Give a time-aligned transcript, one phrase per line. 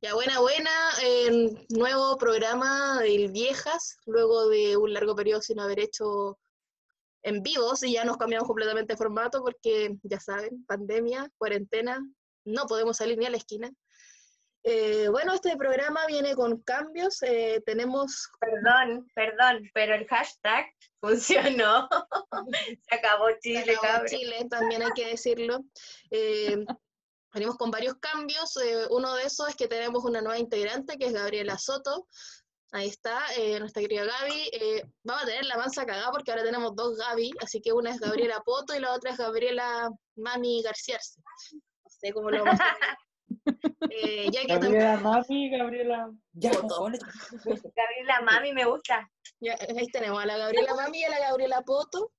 [0.00, 0.70] Ya, buena, buena.
[1.02, 6.38] eh, nuevo programa del Viejas, luego de un largo periodo sin haber hecho
[7.24, 11.98] en vivos y ya nos cambiamos completamente de formato porque, ya saben, pandemia, cuarentena,
[12.44, 13.72] no podemos salir ni a la esquina.
[14.62, 17.20] Eh, bueno, este programa viene con cambios.
[17.22, 20.66] eh, tenemos Perdón, perdón, pero el hashtag
[21.00, 21.88] funcionó.
[22.88, 24.06] Se acabó Chile, Acabó cabrón.
[24.06, 25.64] Chile, también hay que decirlo.
[26.10, 26.64] Eh,
[27.32, 28.56] venimos con varios cambios.
[28.58, 32.06] eh, uno de esos es que tenemos una nueva integrante, que es Gabriela Soto.
[32.72, 34.50] Ahí está, eh, nuestra querida Gaby.
[34.52, 37.90] Eh, vamos a tener la mansa cagada porque ahora tenemos dos Gaby, así que una
[37.90, 40.98] es Gabriela Poto y la otra es Gabriela Mami García.
[41.52, 42.98] No sé cómo lo vamos a hacer.
[43.90, 46.10] Eh, ya que tam- Gabriela Mami, Gabriela.
[46.32, 47.00] Ya, cojones.
[47.42, 49.10] Gabriela, mami, me gusta.
[49.40, 52.12] ya, ahí tenemos a la Gabriela Mami y a la Gabriela Poto.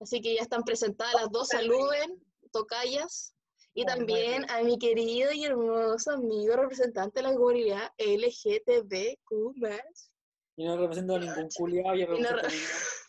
[0.00, 1.48] Así que ya están presentadas las dos.
[1.48, 3.32] Saluden, tocayas.
[3.76, 9.54] Y Muy también a mi querido y hermoso amigo representante de la comunidad LGTBQ+.
[10.56, 12.48] Y no represento a ningún culiado, y no re-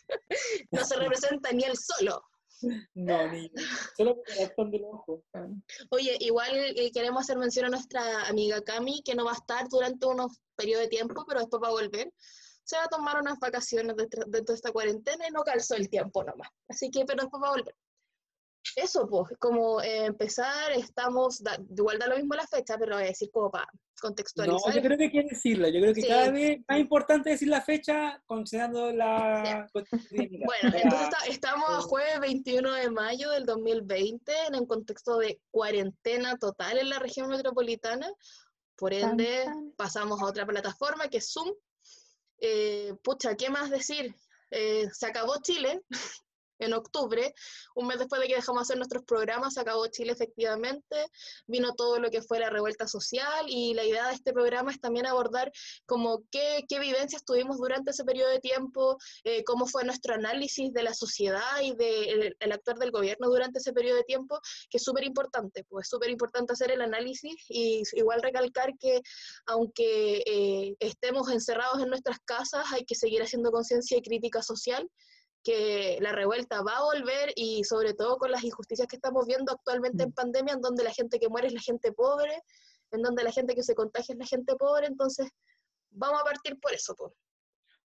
[0.70, 2.22] No se representa ni él solo.
[2.94, 3.50] No, ni.
[3.96, 4.16] Solo
[4.54, 5.22] por del ojo.
[5.90, 9.66] Oye, igual eh, queremos hacer mención a nuestra amiga Cami, que no va a estar
[9.70, 12.12] durante unos periodos de tiempo, pero después va a volver.
[12.64, 15.88] Se va a tomar unas vacaciones dentro, dentro de esta cuarentena y no calzó el
[15.88, 16.50] tiempo nomás.
[16.68, 17.74] Así que, pero después va a volver.
[18.82, 23.04] Eso, pues, como eh, empezar, estamos, da- igual da lo mismo la fecha, pero voy
[23.04, 24.74] a decir como para No, contextualizar.
[24.74, 25.68] yo creo que hay que decirlo.
[25.68, 26.08] Yo creo que Sí.
[26.08, 29.90] cada vez más importante decir la fecha considerando la cotidianidad.
[30.46, 35.18] Bueno, sea, entonces esta- estamos a jueves 21 de mayo del 2020 en un contexto
[35.18, 38.08] de cuarentena total en la región metropolitana.
[38.76, 39.72] Por Tan, ende, tan.
[39.76, 41.52] pasamos a otra plataforma que es Zoom.
[42.40, 44.14] Eh, pucha, ¿qué más decir?
[44.52, 45.82] Eh, se acabó Chile
[46.58, 47.34] en octubre,
[47.74, 50.96] un mes después de que dejamos de hacer nuestros programas, se acabó Chile efectivamente,
[51.46, 54.80] vino todo lo que fue la revuelta social y la idea de este programa es
[54.80, 55.52] también abordar
[55.86, 60.72] como qué, qué vivencias tuvimos durante ese periodo de tiempo, eh, cómo fue nuestro análisis
[60.72, 64.78] de la sociedad y del el actuar del gobierno durante ese periodo de tiempo, que
[64.78, 69.00] es súper importante, pues es súper importante hacer el análisis y igual recalcar que
[69.46, 74.88] aunque eh, estemos encerrados en nuestras casas, hay que seguir haciendo conciencia y crítica social
[75.42, 79.52] que la revuelta va a volver y sobre todo con las injusticias que estamos viendo
[79.52, 82.42] actualmente en pandemia, en donde la gente que muere es la gente pobre,
[82.90, 85.28] en donde la gente que se contagia es la gente pobre, entonces
[85.90, 86.94] vamos a partir por eso.
[86.96, 87.12] pues.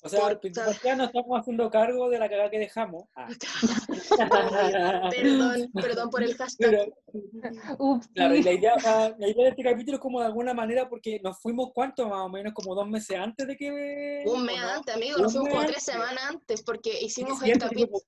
[0.04, 3.04] O sea, por- ya nos estamos haciendo cargo de la cagada que dejamos.
[3.16, 3.28] Ah.
[5.12, 6.70] Perdón, perdón por el hashtag.
[6.72, 8.44] Pero, Ups, claro, y sí.
[8.44, 11.20] la idea, o sea, la idea de este capítulo es como de alguna manera, porque
[11.24, 12.08] nos fuimos, ¿cuánto?
[12.08, 14.24] Más o menos como dos meses antes de que...
[14.26, 14.70] Un ¿o mes no?
[14.70, 18.00] antes, amigo, nos fuimos como tres semanas antes, porque hicimos el capítulo.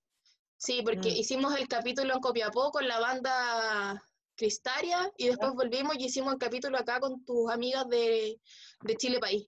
[0.58, 1.16] Sí, porque Mm.
[1.16, 4.02] hicimos el capítulo en Copiapó con la banda
[4.36, 8.40] Cristaria y después volvimos y hicimos el capítulo acá con tus amigas de,
[8.82, 9.48] de Chile País.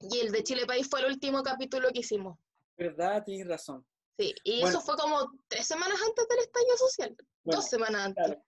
[0.00, 2.38] Y el de Chile País fue el último capítulo que hicimos.
[2.76, 3.22] ¿Verdad?
[3.24, 3.84] Tienes razón.
[4.18, 4.78] Sí, y Bueno.
[4.78, 7.16] eso fue como tres semanas antes del estallido social.
[7.44, 8.24] Bueno, dos semanas antes.
[8.24, 8.42] Claro.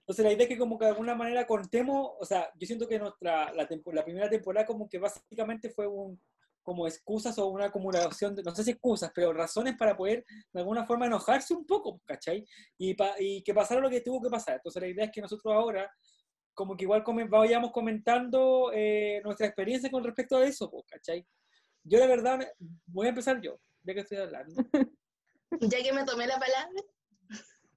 [0.00, 2.86] Entonces la idea es que como que de alguna manera contemos, o sea, yo siento
[2.88, 6.20] que nuestra, la, tempo- la primera temporada como que básicamente fue un,
[6.62, 10.60] como excusas o una acumulación, de, no sé si excusas, pero razones para poder de
[10.60, 12.46] alguna forma enojarse un poco, ¿cachai?
[12.78, 14.56] Y, pa- y que pasara lo que tuvo que pasar.
[14.56, 15.90] Entonces la idea es que nosotros ahora
[16.58, 21.24] como que igual vayamos comentando eh, nuestra experiencia con respecto a eso, ¿cachai?
[21.84, 22.48] Yo de verdad, me-
[22.86, 24.60] voy a empezar yo, ya que estoy hablando.
[25.60, 26.82] Ya que me tomé la palabra,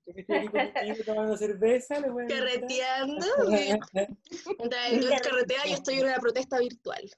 [0.05, 3.25] Ya que estoy aquí con ustedes tomando cerveza, les voy a carreteando.
[4.91, 7.09] Mientras carretea, yo estoy en una protesta virtual.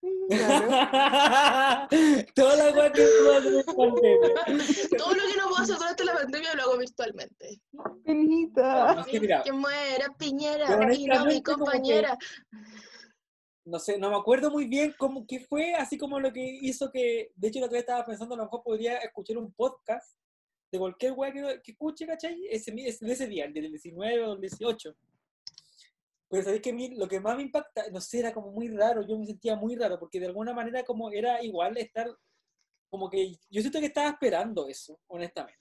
[2.34, 4.34] Toda la weá que puedo hacer en pandemia.
[4.98, 7.60] Todo lo que no puedo hacer durante la pandemia lo hago virtualmente.
[8.04, 9.04] Penita.
[9.10, 12.16] Que Que muera Piñera y no mi que- compañera.
[13.64, 16.90] no sé, no me acuerdo muy bien cómo qué fue, así como lo que hizo
[16.90, 20.16] que, de hecho, la otra vez estaba pensando, a lo mejor podría escuchar un podcast
[20.72, 22.46] de cualquier weá que, que escuche, ¿cachai?
[22.50, 24.94] Ese, ese, de ese día, el del 19 o el 18.
[26.28, 28.68] Pero sabéis que a mí lo que más me impacta, no sé, era como muy
[28.68, 32.06] raro, yo me sentía muy raro, porque de alguna manera como era igual estar,
[32.90, 35.58] como que yo siento que estaba esperando eso, honestamente.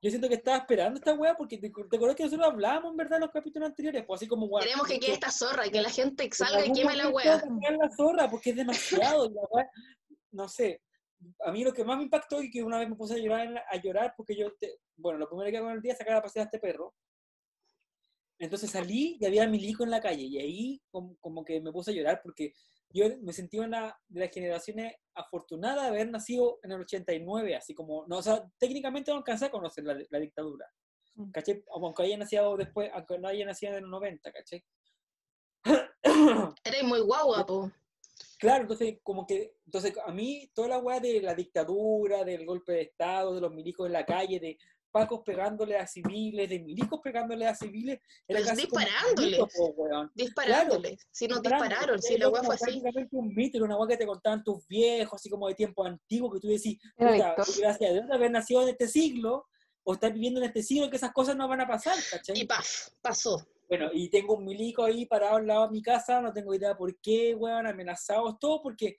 [0.00, 2.96] Yo siento que estaba esperando esta weá porque te, te acuerdas que nosotros hablábamos, en
[2.96, 4.62] verdad, en los capítulos anteriores, pues así como weá.
[4.64, 6.94] Queremos que quede esta zorra y que la gente en salga y queme
[7.34, 9.26] la cambiar la zorra porque es demasiado.
[9.26, 9.70] y la wea-
[10.30, 10.80] no sé.
[11.44, 13.64] A mí lo que más me impactó y que una vez me puse a llorar,
[13.68, 16.14] a llorar porque yo, te- bueno, lo primero que hago en el día es sacar
[16.16, 16.94] a pasear a este perro.
[18.38, 21.90] Entonces salí y había milico en la calle y ahí como, como que me puse
[21.90, 22.52] a llorar porque
[22.90, 27.74] yo me sentí una de las generaciones afortunadas de haber nacido en el 89, así
[27.74, 30.66] como, no, o sea, técnicamente no alcancé a conocer la, la dictadura.
[31.14, 31.30] Mm.
[31.30, 31.64] ¿Cachai?
[31.70, 34.64] Aunque haya nacido después, aunque no haya nacido en el 90, ¿cachai?
[36.64, 37.70] Eres muy guagua, po.
[38.38, 42.72] Claro, entonces, como que, entonces, a mí, toda la weá de la dictadura, del golpe
[42.72, 44.56] de Estado, de los milicos en la calle, de
[44.90, 49.30] pacos pegándole a civiles, de milicos pegándole a civiles, era Pero casi disparándoles.
[49.30, 50.10] mito, po.
[50.14, 51.06] Disparándoles.
[51.10, 52.82] Si nos dispararon, si la como fue así.
[53.12, 56.30] un mito, era una weá que te contaban tus viejos, así como de tiempo antiguo,
[56.30, 59.46] que tú decís, puta, gracias a Dios de haber nacido en este siglo,
[59.84, 62.38] o estar viviendo en este siglo, que esas cosas no van a pasar, ¿cachai?
[62.38, 63.46] Y paf, pasó.
[63.68, 66.76] Bueno, y tengo un milico ahí parado al lado de mi casa, no tengo idea
[66.76, 68.96] por qué, weón, amenazados, todo porque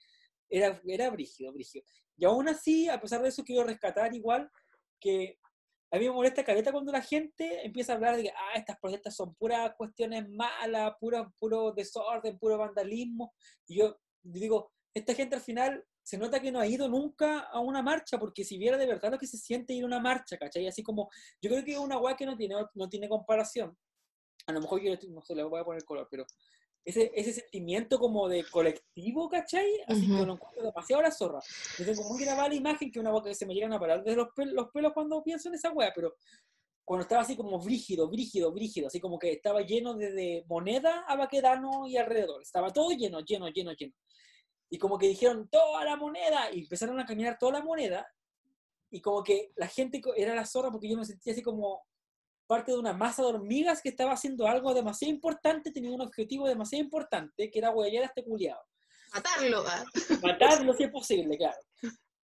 [0.48, 1.84] era, era brígido, brígido.
[2.18, 4.50] Y aún así, a pesar de eso, quiero rescatar igual
[5.00, 5.39] que
[5.92, 8.78] a mí me molesta caleta cuando la gente empieza a hablar de que ah, estas
[8.80, 13.34] protestas son puras cuestiones malas, puro, puro desorden, puro vandalismo.
[13.68, 17.60] Y yo digo, esta gente al final se nota que no ha ido nunca a
[17.60, 20.38] una marcha, porque si viera de verdad lo que se siente ir a una marcha,
[20.38, 20.68] ¿cachai?
[20.68, 21.10] Así como,
[21.42, 23.76] yo creo que es una weá que no tiene, no tiene comparación.
[24.48, 26.26] A lo mejor yo no se le voy a poner color, pero
[26.90, 29.68] ese, ese sentimiento como de colectivo, ¿cachai?
[29.88, 30.26] Así que Ujú.
[30.26, 31.40] lo encuentro demasiado a la zorra.
[31.78, 34.04] Yo tengo muy grabada la imagen que una weá que se me llegan a parar
[34.04, 36.16] desde los, pel- los pelos cuando pienso en esa weá, pero
[36.84, 41.02] cuando estaba así como brígido, brígido, brígido, así como que estaba lleno de, de moneda
[41.08, 42.42] a Baquedano y alrededor.
[42.42, 43.94] Estaba todo lleno, lleno, lleno, lleno.
[44.72, 48.08] Y como que dijeron, toda la moneda, y empezaron a caminar toda la moneda,
[48.92, 51.84] y como que la gente era la zorra porque yo me sentía así como
[52.50, 56.48] parte de una masa de hormigas que estaba haciendo algo demasiado importante, tenía un objetivo
[56.48, 58.60] demasiado importante, que era huellar a este culiado.
[59.14, 59.86] Matarlo, ah.
[60.24, 61.58] Matarlo si es posible, claro.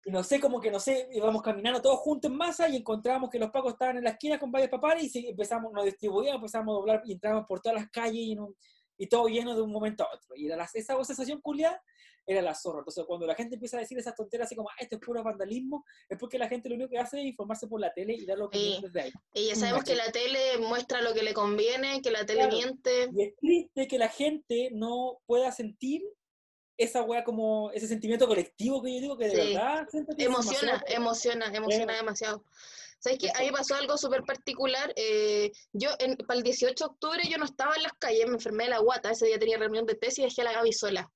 [0.05, 3.27] Y no sé, como que no sé, íbamos caminando todos juntos en masa y encontramos
[3.31, 6.73] que los pacos estaban en la esquina con varios papales y empezamos, nos distribuíamos, empezamos
[6.73, 8.53] a doblar y entrábamos por todas las calles y, no-
[8.97, 10.35] y todo lleno de un momento a otro.
[10.35, 11.81] Y era la- esa sensación culiada
[12.25, 12.79] era la zorra.
[12.79, 15.23] Entonces, cuando la gente empieza a decir esas tonteras así como, "Ah, esto es puro
[15.23, 18.25] vandalismo, es porque la gente lo único que hace es informarse por la tele y
[18.25, 18.79] dar lo que Sí.
[18.81, 19.11] desde ahí.
[19.33, 22.55] Y ya sabemos que la tele muestra lo que le conviene, que la tele Claro.
[22.57, 23.09] miente.
[23.13, 26.01] Y es triste que la gente no pueda sentir
[26.77, 29.53] esa weá como ese sentimiento colectivo que yo digo que de Sí.
[29.53, 29.87] verdad
[30.17, 31.97] Emociona, emociona, emociona Eh.
[31.97, 32.43] demasiado.
[32.99, 33.29] ¿Sabes qué?
[33.35, 34.91] Ahí pasó algo súper particular.
[34.95, 38.35] eh, yo, en- para el 18 de octubre, yo no estaba en las calles, me
[38.35, 39.11] enfermé de la guata.
[39.11, 41.11] Ese día tenía reunión de tesis y dejé a la Gaby sola.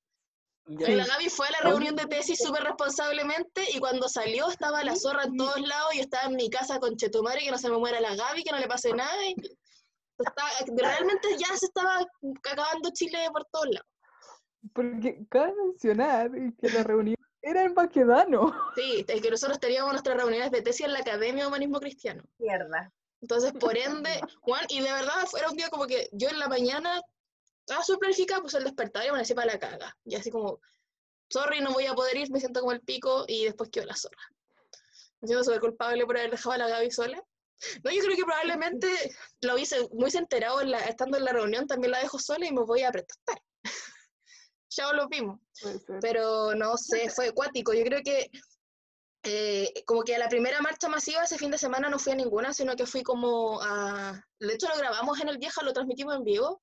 [0.70, 4.84] Y La Gaby fue a la reunión de tesis súper responsablemente y cuando salió estaba
[4.84, 7.70] la zorra en todos lados y estaba en mi casa con Chetumare, que no se
[7.70, 9.26] me muera la Gaby, que no le pase nada.
[9.26, 9.36] y
[10.18, 12.06] estaba- realmente ya se estaba
[12.40, 13.88] acabando Chile por todos lados.
[14.74, 18.54] Porque cabe mencionar que la reunión era en Baquedano.
[18.76, 22.24] Sí, es que nosotros teníamos nuestras reuniones de tesis en la Academia de Humanismo Cristiano.
[22.40, 22.92] Mierda.
[23.22, 26.48] Entonces, por ende, Juan, y de verdad era un día como que yo en la
[26.50, 27.02] mañana
[27.68, 29.98] estaba súper planificada, puse el despertador y me para la caga.
[30.06, 30.62] Y así como,
[31.30, 33.96] sorry, no voy a poder ir, me siento como el pico y después quedo la
[33.96, 34.22] zorra.
[35.20, 37.22] Me siento súper culpable por haber dejado a la Gaby sola.
[37.84, 38.88] No, yo creo que probablemente
[39.42, 42.54] lo hubiese muy enterado en la- estando en la reunión, también la dejo sola y
[42.54, 43.42] me voy a protestar.
[44.70, 45.42] ya lo vimos.
[46.00, 47.74] Pero no sé, fue acuático.
[47.74, 48.32] Yo creo que
[49.24, 52.16] eh, como que a la primera marcha masiva ese fin de semana no fui a
[52.16, 54.24] ninguna, sino que fui como a...
[54.40, 56.62] De hecho lo grabamos en el Vieja, lo transmitimos en vivo.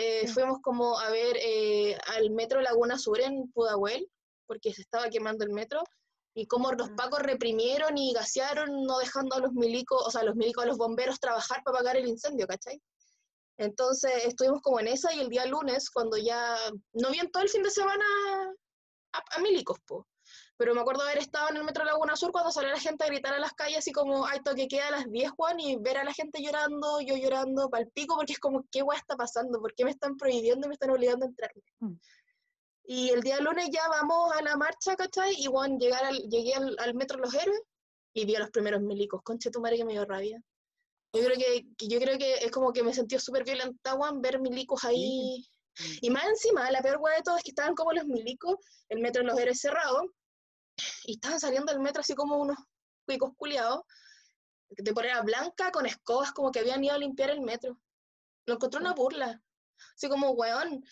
[0.00, 0.32] Eh, Sí.
[0.32, 4.08] Fuimos como a ver eh, al metro Laguna Sur en Pudahuel,
[4.46, 5.82] porque se estaba quemando el metro,
[6.34, 10.24] y cómo los pacos reprimieron y gasearon, no dejando a los milicos, o sea, a
[10.24, 12.80] los milicos, a los bomberos trabajar para apagar el incendio, ¿cachai?
[13.58, 16.56] Entonces estuvimos como en esa y el día lunes, cuando ya
[16.92, 18.04] no vi en todo el fin de semana
[19.14, 20.06] a, a milicos, po.
[20.58, 23.06] Pero me acuerdo haber estado en el Metro Laguna Sur cuando salió la gente a
[23.06, 25.98] gritar a las calles así como, ay, toque queda a las 10, Juan, y ver
[25.98, 29.60] a la gente llorando, yo llorando pal pico, porque es como, ¿qué guay está pasando?
[29.60, 31.52] ¿Por qué me están prohibiendo y me están obligando a entrar?
[31.80, 31.94] Mm.
[32.86, 35.34] Y el día lunes ya vamos a la marcha, ¿cachai?
[35.38, 37.60] Y Juan, llegar al, llegué al, al Metro Los Héroes
[38.14, 39.22] y vi a los primeros milicos.
[39.22, 40.42] Conche tu madre que me dio rabia.
[41.12, 44.20] Yo creo que, que- yo creo que es como que me sentí súper violenta, Juan,
[44.20, 45.46] ver milicos ahí.
[46.00, 48.56] Y más encima, la peor hueá de todo es que estaban como los milicos,
[48.88, 50.02] el metro los héroes cerrado,
[51.04, 52.58] y estaban saliendo del metro así como unos
[53.06, 53.82] cuicos culiados,
[54.70, 57.80] de polera blanca con escobas, como que habían ido a limpiar el metro.
[58.46, 59.42] Lo encontré una burla.
[59.94, 60.84] Así como, weón,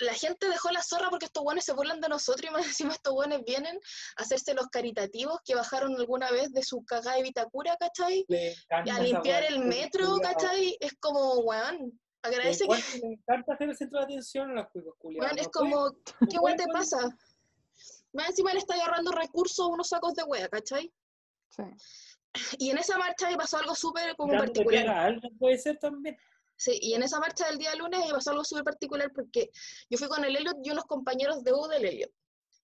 [0.00, 2.92] la gente dejó la zorra porque estos weones se burlan de nosotros y más encima
[2.92, 3.78] estos weones vienen
[4.16, 8.24] a hacerse los caritativos que bajaron alguna vez de su cagada de Vitacura, ¿cachai?
[8.28, 10.18] Encanta A limpiar el metro.
[10.20, 10.76] ¿cachai?
[10.80, 14.94] Es como, weón, agradece que, le encanta hacer el centro de atención a los cuicos
[14.98, 15.30] culiados.
[15.30, 15.90] weón, es como,
[16.30, 16.98] ¿qué weón te pasa?
[18.12, 20.92] Más encima le está agarrando recursos a unos sacos de wea, ¿cachai?
[21.48, 21.62] Sí.
[22.58, 24.82] Y en esa marcha me pasó algo súper como particular.
[24.82, 26.16] pega a alguien puede ser también.
[26.56, 29.50] Sí, y en esa marcha del día lunes me pasó algo súper particular porque
[29.90, 32.10] yo fui con el Elliot y unos compañeros de U del Elliot.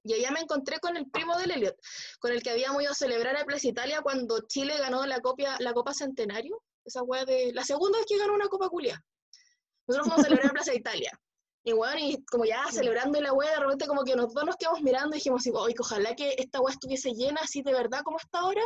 [0.04, 1.76] Y allá me encontré con el primo del Elliot,
[2.20, 5.56] con el que habíamos ido a celebrar a Plaza Italia cuando Chile ganó la, copia,
[5.58, 6.62] la Copa Centenario.
[6.84, 7.52] Esa wea de.
[7.52, 9.04] La segunda vez que ganó una Copa Culia.
[9.86, 11.10] Nosotros fuimos a celebrar a Plaza Italia.
[11.68, 14.80] Y bueno, y como ya celebrando la wea, de repente como que nosotros nos quedamos
[14.80, 18.16] mirando y dijimos así, oye, ojalá que esta wea estuviese llena así de verdad como
[18.16, 18.62] está ahora,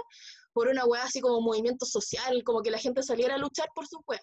[0.53, 3.89] por una wea así como movimiento social, como que la gente saliera a luchar por
[3.89, 4.21] su wea.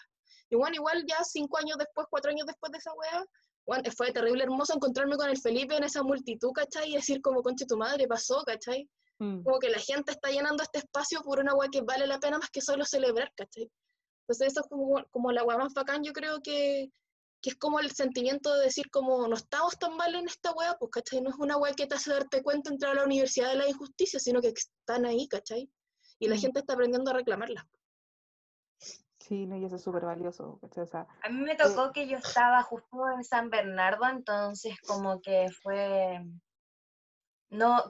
[0.50, 3.25] Y bueno, igual ya cinco años después, cuatro años después de esa wea,
[3.67, 6.93] bueno, fue terrible hermoso encontrarme con el Felipe en esa multitud, ¿cachai?
[6.93, 8.89] Y decir como, conche tu madre, pasó, ¿cachai?
[9.19, 9.43] Mm.
[9.43, 12.38] Como que la gente está llenando este espacio por una wea que vale la pena
[12.38, 13.69] más que solo celebrar, ¿cachai?
[14.21, 16.89] Entonces eso es como, como la wea más bacán, yo creo que,
[17.41, 20.75] que es como el sentimiento de decir como no estamos tan mal en esta wea,
[20.79, 21.22] pues, ¿cachai?
[21.22, 23.69] No es una wea que te hace darte cuenta entrar a la universidad de la
[23.69, 25.69] injusticia, sino que están ahí, ¿cachai?
[26.19, 26.39] Y la Mm.
[26.39, 27.65] gente está aprendiendo a reclamarlas.
[29.19, 30.84] Sí, no, y eso es súper valioso, ¿cachai?
[30.84, 35.22] O sea, A mí me tocó que yo estaba justo en San Bernardo, entonces como
[35.22, 36.19] que fue,
[37.50, 37.84] no,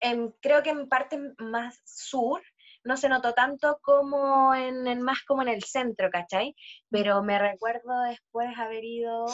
[0.00, 2.42] en, creo que en parte más sur
[2.84, 6.54] no se notó tanto como en, más como en el centro, ¿cachai?
[6.90, 9.26] Pero me recuerdo después haber ido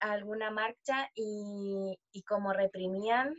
[0.00, 3.34] a alguna marcha y, y como reprimían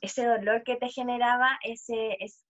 [0.00, 2.44] ese dolor que te generaba, ese, es-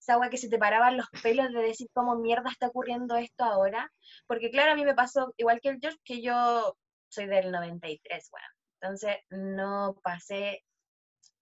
[0.00, 3.44] esa agua que se te paraban los pelos de decir cómo mierda está ocurriendo esto
[3.44, 3.92] ahora.
[4.26, 6.76] Porque claro, a mí me pasó igual que el George, que yo
[7.08, 8.46] soy del 93, bueno.
[8.80, 10.62] Entonces no pasé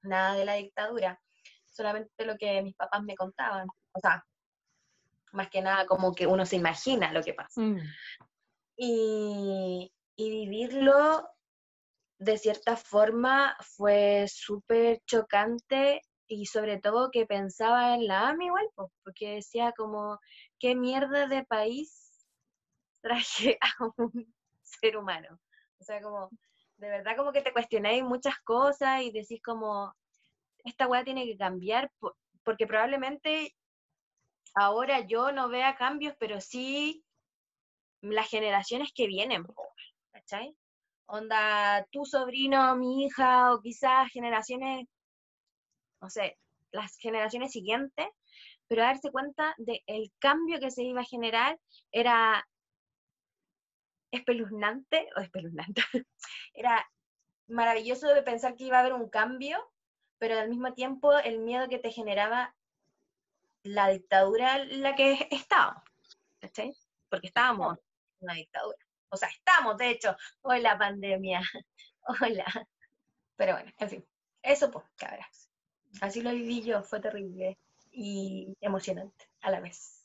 [0.02, 1.20] nada de la dictadura,
[1.76, 3.68] solamente lo que mis papás me contaban.
[3.92, 4.24] O sea,
[5.32, 7.60] más que nada como que uno se imagina lo que pasa.
[7.60, 7.78] mm,
[8.76, 11.28] Y, y vivirlo
[12.18, 18.68] de cierta forma fue súper chocante y sobre todo que pensaba en la AMI igual,
[18.74, 20.18] po, porque decía como,
[20.58, 22.26] ¿qué mierda de país
[23.00, 25.38] traje a un ser humano?
[25.78, 26.30] O sea, como,
[26.78, 29.94] de verdad como que te cuestionáis muchas cosas y decís como,
[30.66, 33.54] esta weá tiene que cambiar, po- porque probablemente
[34.54, 37.04] ahora yo no vea cambios, pero sí
[38.00, 39.44] las generaciones que vienen,
[40.12, 40.56] ¿cachai?
[41.06, 44.86] Onda, tu sobrino, mi hija, o quizás generaciones,
[46.00, 46.38] no sé,
[46.72, 48.06] las generaciones siguientes,
[48.68, 51.58] pero darse cuenta de el cambio que se iba a generar
[51.92, 52.46] era
[54.10, 55.82] espeluznante, o espeluznante,
[56.54, 56.84] era
[57.48, 59.58] maravilloso de pensar que iba a haber un cambio,
[60.18, 62.54] pero al mismo tiempo el miedo que te generaba
[63.62, 65.82] la dictadura en la que estábamos,
[66.40, 66.72] ¿cachai?
[67.08, 67.84] Porque estábamos en
[68.20, 68.78] una dictadura.
[69.10, 71.40] O sea, estamos, de hecho, hola pandemia,
[72.20, 72.46] hola.
[73.36, 74.06] Pero bueno, en fin,
[74.42, 75.50] eso pues, cabras.
[76.00, 77.58] Así lo viví yo, fue terrible
[77.90, 80.04] y emocionante a la vez.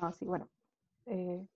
[0.00, 0.48] no, sí, bueno.
[1.06, 1.46] eh,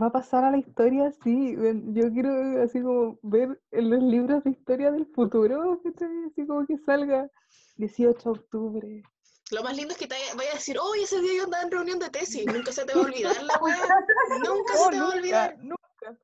[0.00, 1.56] va a pasar a la historia, sí.
[1.56, 6.78] Yo quiero así como ver en los libros de historia del futuro, así como que
[6.78, 7.30] salga
[7.76, 9.02] 18 de octubre.
[9.50, 11.70] lo más lindo es que te vaya a decir, oye, ese día yo andaba en
[11.70, 13.76] reunión de tesis, nunca se te va a olvidar la wea,
[14.46, 15.58] nunca se te va a olvidar.
[15.58, 16.18] nunca,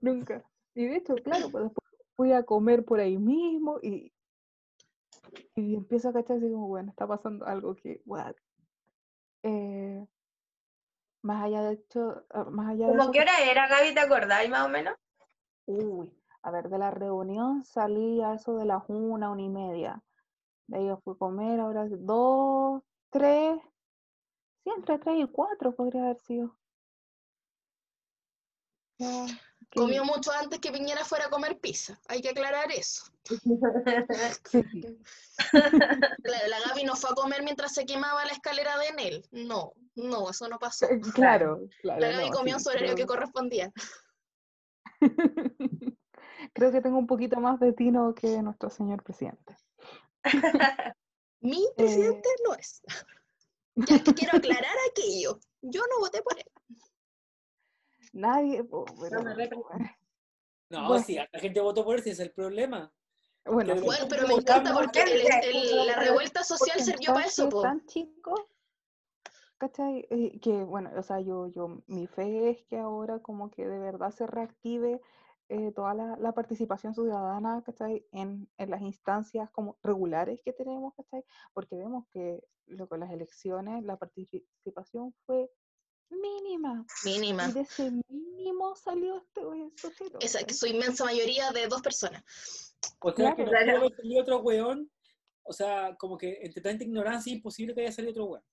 [0.00, 0.44] nunca.
[0.74, 4.12] Y de hecho, claro, pues después fui a comer por ahí mismo y,
[5.56, 8.34] y empiezo a cachar así como, bueno, está pasando algo que, what?
[9.42, 10.06] Eh,
[11.22, 13.94] más allá de hecho, ah, más allá de ¿Cómo eso, qué hora era, Gaby?
[13.94, 14.94] ¿Te acordáis más o menos?
[15.66, 16.12] uy,
[16.42, 20.02] a ver, de la reunión salí a eso de las una, una y media.
[20.66, 23.58] De ahí fui a comer, ahora dos, tres,
[24.64, 26.56] sí, entre tres y cuatro podría haber sido.
[28.98, 29.26] Ya,
[29.74, 33.04] Comió mucho antes que Piñera fuera a comer pizza, hay que aclarar eso.
[34.50, 34.64] sí.
[35.52, 39.24] Claro, la Gaby no fue a comer mientras se quemaba la escalera de Enel.
[39.30, 40.86] No, no, eso no pasó.
[40.86, 42.00] Eh, Claro, claro.
[42.00, 43.72] La Gaby no, comió en sí, su horario que correspondía.
[46.52, 49.56] creo que tengo un poquito más de tino que nuestro señor presidente.
[51.40, 52.82] Mi presidente no es.
[53.76, 55.38] Ya que quiero aclarar aquello.
[55.62, 56.44] Yo no voté por él.
[58.12, 59.68] Nadie, po, pero, me representa.
[59.68, 59.90] bueno,
[60.70, 61.04] No, Bueno.
[61.04, 62.92] sí, la gente votó por ese es el problema.
[63.44, 63.74] bueno,
[64.08, 65.50] pero me encanta porque el- gente.
[65.50, 67.62] el- la revuelta social sirvió para eso, po.
[67.62, 68.34] tan chico,
[69.58, 70.06] ¿cachai?
[70.10, 73.78] Eh, que bueno, o sea, yo, yo, mi fe es que ahora como que de
[73.78, 75.00] verdad se reactive
[75.48, 78.06] eh, toda la, la participación ciudadana, ¿cachai?
[78.12, 81.24] En, en las instancias como regulares que tenemos, ¿cachai?
[81.52, 85.50] Porque vemos que lo con las elecciones la participación fue
[86.10, 86.84] mínima.
[87.04, 87.48] Mínima.
[87.48, 89.42] Y de ese mínimo salió este
[89.76, 90.54] sujeto, Esa, ¿cachai?
[90.56, 92.22] su inmensa mayoría de dos personas.
[93.00, 93.44] O sea, que Claro.
[93.44, 93.78] no pudo Claro.
[93.78, 94.90] haber salido otro weón.
[95.42, 98.44] O sea, como que entre tanta ignorancia es imposible que haya salido otro weón.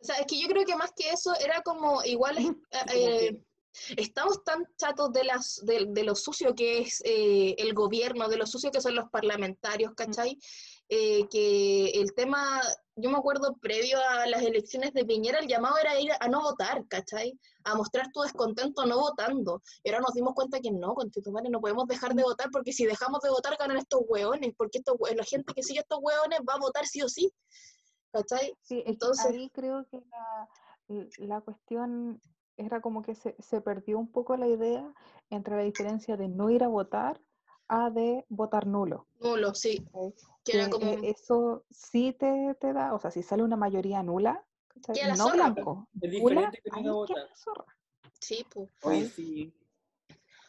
[0.00, 2.50] O sea, es que yo creo que más que eso era como igual eh,
[3.36, 3.44] que-
[3.96, 8.36] Estamos tan chatos de, las, de, de lo sucio que es eh, el gobierno, de
[8.36, 10.36] lo sucio que son los parlamentarios, ¿cachai?
[10.88, 12.60] Eh, que el tema,
[13.00, 16.40] yo me acuerdo previo a las elecciones de Piñera, el llamado era ir a no
[16.42, 17.38] votar, ¿cachai?
[17.64, 19.62] A mostrar tu descontento no votando.
[19.82, 22.86] Y ahora nos dimos cuenta que no, constitucional, no podemos dejar de votar porque si
[22.86, 26.40] dejamos de votar ganan estos hueones, porque estos, la gente que sigue a estos hueones
[26.48, 27.32] va a votar sí o sí,
[28.12, 28.54] ¿cachai?
[28.62, 32.20] Sí, Entonces- ahí creo que la, la cuestión
[32.56, 34.92] era como que se, se perdió un poco la idea
[35.30, 37.20] entre la diferencia de no ir a votar
[37.68, 39.06] a de votar nulo.
[39.20, 39.78] Nulo, sí.
[39.92, 40.12] ¿cachai?
[40.50, 43.56] Que era Que, como, eh, eso sí te, te da, o sea, si sale una
[43.56, 44.96] mayoría nula, ¿cachai?
[44.96, 47.28] Queda la no zorra, blanco, Es nula, diferente que ahí venga a queda votar.
[47.28, 47.64] la zorra.
[48.20, 48.68] sí, pues.
[48.82, 49.54] Oye, sí.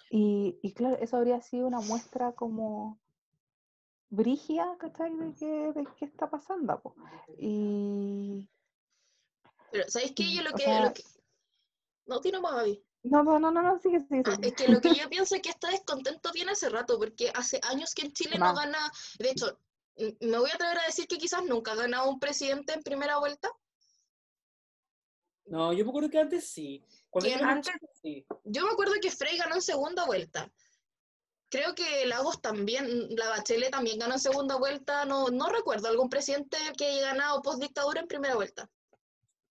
[0.09, 2.99] Y, y claro, eso habría sido una muestra como
[4.09, 5.15] brígida, ¿cachai?
[5.15, 6.95] De qué, de qué está pasando, po.
[7.39, 8.49] Y
[9.71, 10.33] Pero, ¿sabéis qué?
[10.33, 11.03] Yo lo o que, sea- lo que...
[12.07, 12.83] No, tiene más, Gaby.
[13.03, 14.49] no, no, no, no, no, sigue, sigue, Ah, sigue.
[14.49, 17.59] es que lo que yo pienso es que este descontento viene hace rato, porque hace
[17.63, 19.57] años que en Chile no gana, de hecho,
[19.97, 23.17] me voy a atrever a decir que quizás nunca ha ganado un presidente en primera
[23.19, 23.49] vuelta.
[25.45, 26.83] No, yo me acuerdo que antes sí.
[27.43, 28.25] Antes- sí.
[28.45, 30.51] Yo me acuerdo que Frey ganó en segunda vuelta.
[31.49, 35.03] Creo que Lagos también, la Bachelet también ganó en segunda vuelta.
[35.05, 38.69] No, no recuerdo algún presidente que haya ganado post dictadura en primera vuelta.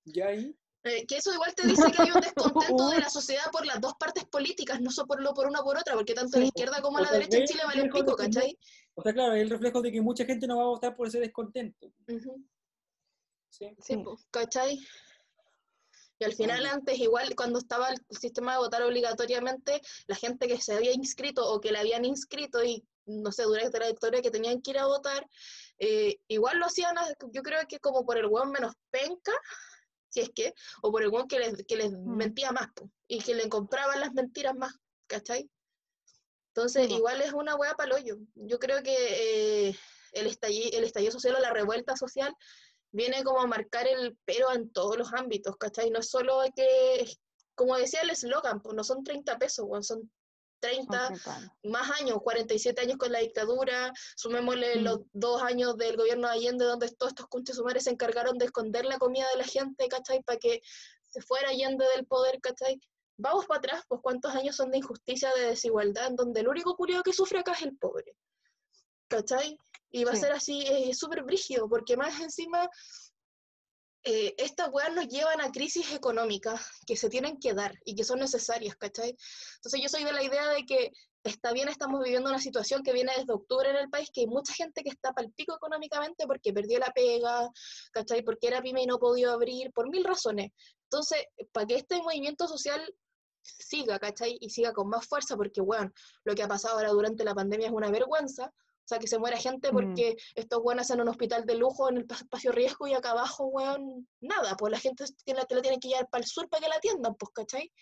[0.04, 0.56] Ya ahí.
[0.82, 3.82] Eh, que eso igual te dice que hay un descontento de la sociedad por las
[3.82, 6.80] dos partes políticas, no solo por, lo- por una por otra, porque tanto la izquierda
[6.80, 8.58] como la derecha en Chile vale un lejos de pico, ¿cachai?
[8.94, 11.06] O sea, claro, es el reflejo de que mucha gente no va a votar por
[11.06, 11.92] ese descontento.
[12.06, 12.18] Sí.
[13.50, 13.96] Sí, Sí.
[13.98, 14.78] po, ¿cachai?
[16.18, 20.60] Y al final, antes, igual, cuando estaba el sistema de votar obligatoriamente, la gente que
[20.60, 24.30] se había inscrito o que le habían inscrito y, no sé, durante la victoria que
[24.30, 25.26] tenían que ir a votar,
[25.78, 26.94] eh, igual lo hacían,
[27.32, 29.32] yo creo que como por el hueón menos penca,
[30.10, 32.16] si es que, o por el hueón que les, que les Mm.
[32.16, 34.74] mentía más, po, y que le compraban las mentiras más,
[35.06, 35.48] ¿cachai?
[36.54, 38.16] Entonces, igual es una hueá para hoyo.
[38.34, 39.76] Yo creo que eh,
[40.12, 42.34] el, estallido, el estallido social o la revuelta social
[42.92, 45.90] viene como a marcar el pero en todos los ámbitos, ¿cachai?
[45.90, 47.06] No es solo que,
[47.54, 50.10] como decía el eslogan, pues no son 30 pesos, son Son
[50.60, 51.50] 30 30 años.
[51.62, 54.82] más años, 47 años con la dictadura, sumémosle Mm.
[54.84, 58.46] los dos años del gobierno de Allende, donde todos estos conches sumares se encargaron de
[58.46, 60.22] esconder la comida de la gente, ¿cachai?
[60.22, 60.60] Para que
[61.06, 62.80] se fuera Allende del poder, ¿cachai?
[63.20, 66.74] Vamos para atrás, pues cuántos años son de injusticia, de desigualdad, en donde el único
[66.74, 68.16] culiado que sufre acá es el pobre,
[69.08, 69.58] ¿cachai?
[69.90, 70.20] Y va a Sí.
[70.22, 72.68] ser así, es súper brígido, porque más encima
[74.02, 78.02] eh, estas weas nos llevan a crisis económicas que se tienen que dar y que
[78.04, 79.14] son necesarias, ¿cachai?
[79.56, 80.90] Entonces yo soy de la idea de que
[81.22, 84.26] está bien, estamos viviendo una situación que viene desde octubre en el país, que hay
[84.26, 87.50] mucha gente que está pal pico económicamente porque perdió la pega,
[87.92, 88.22] ¿cachai?
[88.22, 90.50] Porque era pyme y no podía abrir, por mil razones.
[90.84, 92.80] Entonces, para que este movimiento social
[93.42, 94.38] siga, ¿cachai?
[94.40, 95.90] Y siga con más fuerza, porque, bueno,
[96.24, 98.52] lo que ha pasado ahora durante la pandemia es una vergüenza.
[98.82, 99.72] O sea, que se muera gente Mm.
[99.74, 103.12] porque estos weones hacen un hospital de lujo en el pa- espacio riesgo y acá
[103.12, 106.48] abajo, weón, nada, pues la gente tiene, te la tienen que llevar para el sur
[106.48, 107.72] para que la atiendan, pues, ¿cachai?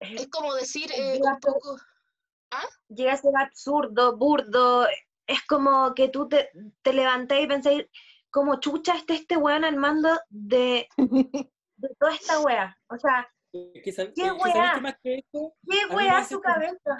[0.00, 1.78] Es como decir eh, un poco,
[2.88, 4.86] llega a ser absurdo, burdo.
[5.26, 6.50] Es como que tú te,
[6.82, 7.72] te levantás y pensás,
[8.30, 10.86] como chucha está este weón al mando de,
[11.76, 12.76] de toda esta wea.
[12.88, 13.26] O sea,
[13.82, 14.72] que, sab- ¿Qué sabes weá?
[14.74, 16.98] que más que eso, ¿qué A mí me wea hace su cabeza?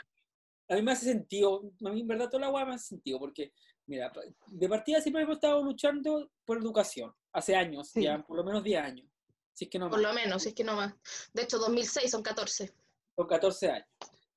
[0.68, 3.18] a mí me hace sentido, a mí en verdad toda la weá me hace sentido,
[3.18, 3.52] porque,
[3.86, 4.10] mira,
[4.46, 8.02] de partida siempre hemos estado luchando por educación, hace años, Sí.
[8.04, 9.06] ya, por lo menos 10 años,
[9.52, 10.94] si es que no por más, lo menos, si es que no más.
[11.34, 12.72] De hecho, 2006 son 14.
[13.14, 13.86] por 14 años,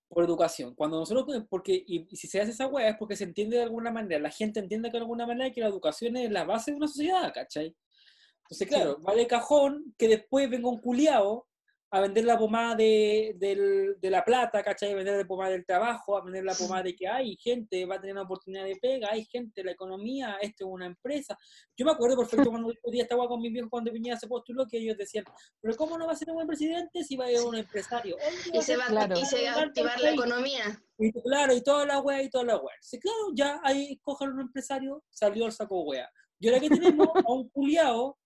[0.09, 0.75] por educación.
[0.75, 3.63] Cuando nosotros, porque, y, y si se hace esa weá es porque se entiende de
[3.63, 6.71] alguna manera, la gente entiende que de alguna manera que la educación es la base
[6.71, 7.75] de una sociedad, ¿cachai?
[8.43, 11.47] Entonces, claro, va de cajón que después venga un culiao
[11.89, 14.91] a vender la pomada de, del- de la plata, ¿cachai?
[14.91, 17.95] A vender la pomada del trabajo, a vender la pomada de que hay gente, va
[17.95, 21.37] a tener una oportunidad de pega, hay gente, la economía, esto es una empresa.
[21.77, 24.67] Yo me acuerdo perfecto cuando yo día estaba con mi viejo cuando Piñera se postuló,
[24.67, 25.23] que ellos decían,
[25.61, 28.17] pero ¿cómo no va a ser un buen presidente si va a ser un empresario?
[28.51, 29.17] Y se va, Claro.
[29.17, 30.81] y se va a activar la economía.
[30.99, 32.75] y claro, y toda la wea y toda la wea.
[32.81, 36.09] Sí, claro, ya ahí cojan un empresario, salió el saco wea.
[36.39, 38.17] Y ahora que tenemos a un culiao,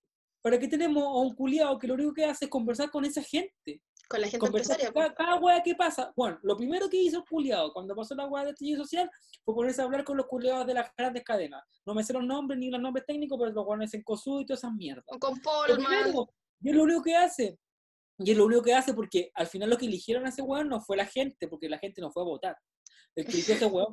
[0.41, 3.21] para que tenemos a un culiao que lo único que hace es conversar con esa
[3.21, 3.82] gente.
[4.10, 5.13] Con la gente Conversar empresaria.
[5.13, 6.12] cada, cada wea que pasa.
[6.15, 9.10] Bueno, lo primero que hizo el culiao cuando pasó la wea de estallido social
[9.45, 11.63] fue ponerse a hablar con los culiados de las grandes cadenas.
[11.86, 14.45] No me sé los nombres ni los nombres técnicos, pero los guanes en COSU y
[14.45, 15.06] todas esas mierdas.
[15.19, 16.13] Con Polman.
[16.60, 17.58] y es lo único que hace.
[18.17, 20.69] Y es lo único que hace porque al final lo que eligieron a ese weón
[20.69, 22.58] no fue la gente, porque la gente no fue a votar.
[23.15, 23.86] El que eligió a ese fue,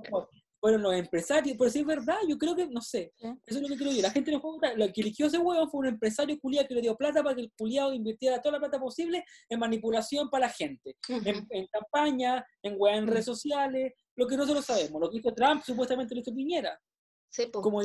[0.60, 3.26] fueron los empresarios, pero si es verdad, yo creo que, no sé, Sí.
[3.46, 4.02] eso es lo que creo yo.
[4.02, 4.52] La gente no fue.
[4.76, 7.42] Lo que eligió ese huevo fue un empresario culiado que le dio plata para que
[7.42, 10.96] el culiado invirtiera toda la plata posible en manipulación para la gente.
[11.08, 15.00] En, en campaña, en en redes sociales, lo que nosotros sabemos.
[15.00, 16.78] Lo que hizo Trump supuestamente lo hizo Piñera.
[17.30, 17.60] Sí, po.
[17.60, 17.82] Como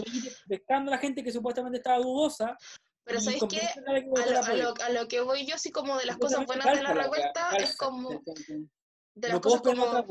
[0.48, 2.58] pescando a la gente que supuestamente estaba dudosa.
[3.06, 3.60] Pero ¿sabéis qué?
[3.60, 6.66] A lo, a, lo, a lo que voy yo, así como de las cosas buenas
[6.74, 10.06] de la revuelta, es como de las No cosas como otra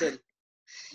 [0.00, 0.22] él.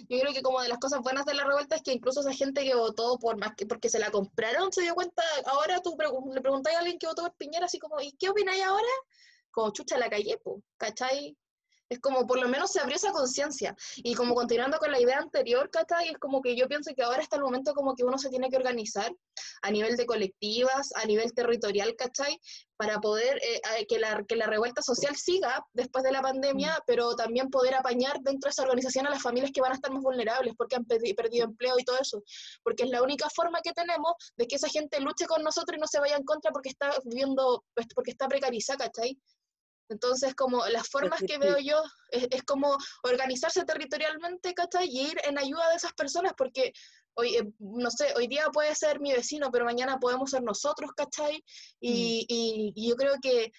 [0.10, 2.34] Yo creo que como de las cosas buenas de la revuelta es que incluso esa
[2.34, 5.96] gente que votó por más que porque se la compraron se dio cuenta, ahora tú
[6.34, 8.88] le preguntáis a alguien que votó por Piñera así como, ¿y qué opináis ahora?
[9.52, 11.36] Como chucha la calle, po, ¿cachai?
[11.90, 13.76] Es como por lo menos se abrió esa conciencia.
[13.98, 16.10] Y como continuando con la idea anterior, ¿cachai?
[16.10, 18.50] Es como que yo pienso que ahora está el momento como que uno se tiene
[18.50, 19.12] que organizar
[19.62, 22.40] a nivel de colectivas, a nivel territorial, ¿cachai?
[22.76, 27.16] Para poder eh, que, la, que la revuelta social siga después de la pandemia, pero
[27.16, 30.04] también poder apañar dentro de esa organización a las familias que van a estar más
[30.04, 32.22] vulnerables porque han perdi- perdido empleo y todo eso.
[32.64, 35.80] Porque es la única forma que tenemos de que esa gente luche con nosotros y
[35.82, 39.18] no se vaya en contra porque está viviendo, pues, porque está precarizada, ¿cachai?
[39.90, 44.88] Entonces, como las formas que veo yo es, es como organizarse territorialmente, ¿cachai?
[44.90, 46.74] Y ir en ayuda de esas personas, porque
[47.16, 50.92] hoy, eh, no sé, hoy día puede ser mi vecino, pero mañana podemos ser nosotros,
[50.96, 51.44] ¿cachai?
[51.80, 53.52] Y, y- y yo creo que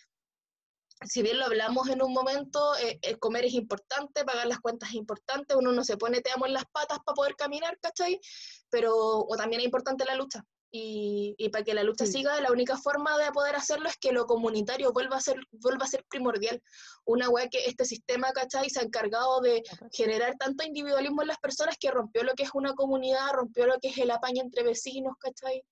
[1.06, 4.88] si bien lo hablamos en un momento, eh, eh, comer es importante, pagar las cuentas
[4.88, 8.20] es importante, uno no se pone te amo en las patas para poder caminar, ¿cachai?
[8.68, 10.44] Pero o también es importante la lucha.
[10.70, 12.12] Y, y para que la lucha Sí.
[12.12, 15.86] siga, la única forma de poder hacerlo es que lo comunitario vuelva a ser, vuelva
[15.86, 16.62] a ser primordial.
[17.06, 18.68] Una weá que este sistema, ¿cachai?
[18.68, 22.50] Se ha encargado de generar tanto individualismo en las personas que rompió lo que es
[22.52, 25.64] una comunidad, rompió lo que es el apaño entre vecinos, ¿cachai?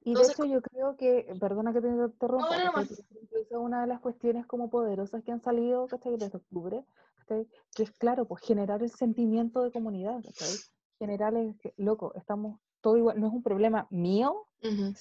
[0.00, 3.04] Y de Entonces, hecho yo creo que, perdona que te interrumpa, No, no, es
[3.50, 6.16] una de las cuestiones como poderosas que han salido, ¿cachai?
[6.16, 6.86] Desde octubre,
[7.18, 7.46] ¿cachai?
[7.74, 10.56] Que es claro, pues generar el sentimiento de comunidad, ¿cachai?
[10.98, 14.94] Generar el loco, estamos todo igual, no es un problema mío, sino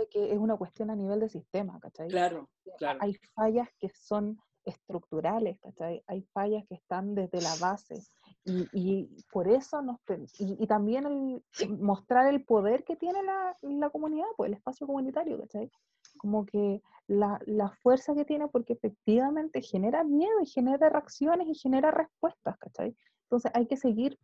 [0.00, 2.08] de que es una cuestión a nivel de sistema, ¿cachai?
[2.08, 2.98] Claro, claro.
[3.02, 6.02] Hay fallas que son estructurales, ¿cachai?
[6.08, 8.02] Hay fallas que están desde la base.
[8.44, 9.98] Y, y por eso nos...
[10.38, 11.42] Y, y también el,
[11.78, 15.70] mostrar el poder que tiene la, la comunidad, pues el espacio comunitario, ¿cachai?
[16.18, 21.54] Como que la, la fuerza que tiene porque efectivamente genera miedo y genera reacciones y
[21.54, 22.96] genera respuestas, ¿cachai?
[23.22, 24.18] Entonces hay que seguir.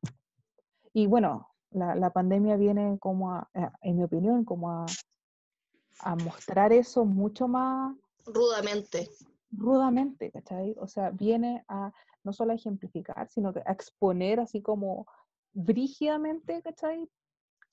[0.93, 4.87] Y bueno, la, la pandemia viene como a, a- en mi opinión, como a,
[6.01, 7.95] a mostrar eso mucho más
[8.27, 9.09] rudamente.
[9.51, 10.75] rudamente, ¿cachai?
[10.79, 11.93] O sea, viene a
[12.25, 15.07] no solo a ejemplificar, sino a exponer así como
[15.53, 17.09] brígidamente, ¿cachai?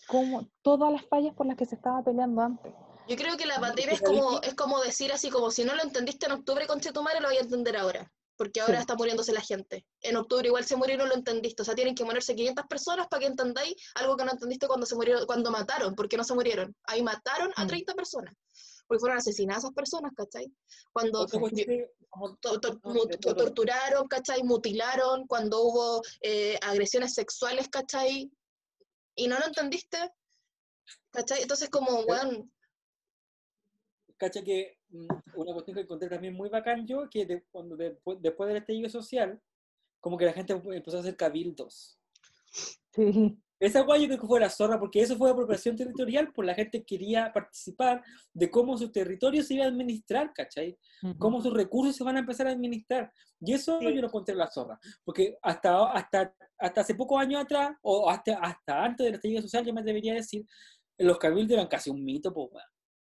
[0.08, 2.74] Como todas las fallas por las que se estaba peleando antes.
[3.08, 5.76] Yo creo que la pandemia es ¿sabéis como, es como decir así, como si no
[5.76, 8.12] lo entendiste en octubre, conche tu madre, lo voy a entender ahora.
[8.40, 8.82] Porque ahora Sí.
[8.84, 9.86] está muriéndose la gente.
[10.00, 11.62] En octubre igual se no lo entendiste.
[11.62, 14.86] O sea, tienen que morirse 500 personas para que entendáis algo que no entendiste cuando
[14.86, 16.74] se murieron, cuando mataron, porque no se murieron.
[16.86, 17.68] Ahí mataron a Mm.
[17.68, 18.34] 30 personas.
[18.88, 20.48] Porque fueron asesinadas esas personas, ¿cachai?
[20.94, 21.38] Cuando que,
[22.10, 24.42] como- to- to- no, to- torturaron, ¿cachai?
[24.44, 28.32] Mutilaron, cuando hubo eh, agresiones sexuales, ¿cachai?
[29.16, 29.98] Y no lo entendiste,
[31.12, 31.42] ¿cachai?
[31.42, 32.50] Entonces como, weón,
[34.18, 38.18] cacha que mm, una cuestión que encontré también muy bacán yo, que de- cuando después,
[38.22, 39.40] después del estallido social,
[40.00, 42.00] como que la gente empezó a hacer cabildos.
[42.94, 46.46] Sí, Esa guay yo creo que fue la zorra, porque eso fue apropiación territorial, pues
[46.46, 48.02] la gente quería participar
[48.34, 50.78] de cómo su territorio se iba a administrar, ¿cachai?
[51.18, 53.12] Cómo sus recursos se van a empezar a administrar.
[53.42, 53.86] Y eso Sí.
[53.94, 58.40] yo lo encontré la zorra, porque hasta, hasta, hasta hace pocos años atrás, o hasta,
[58.40, 60.46] hasta antes del estallido social, yo me debería decir,
[60.98, 62.66] los cabildos eran casi un mito, pues, weón.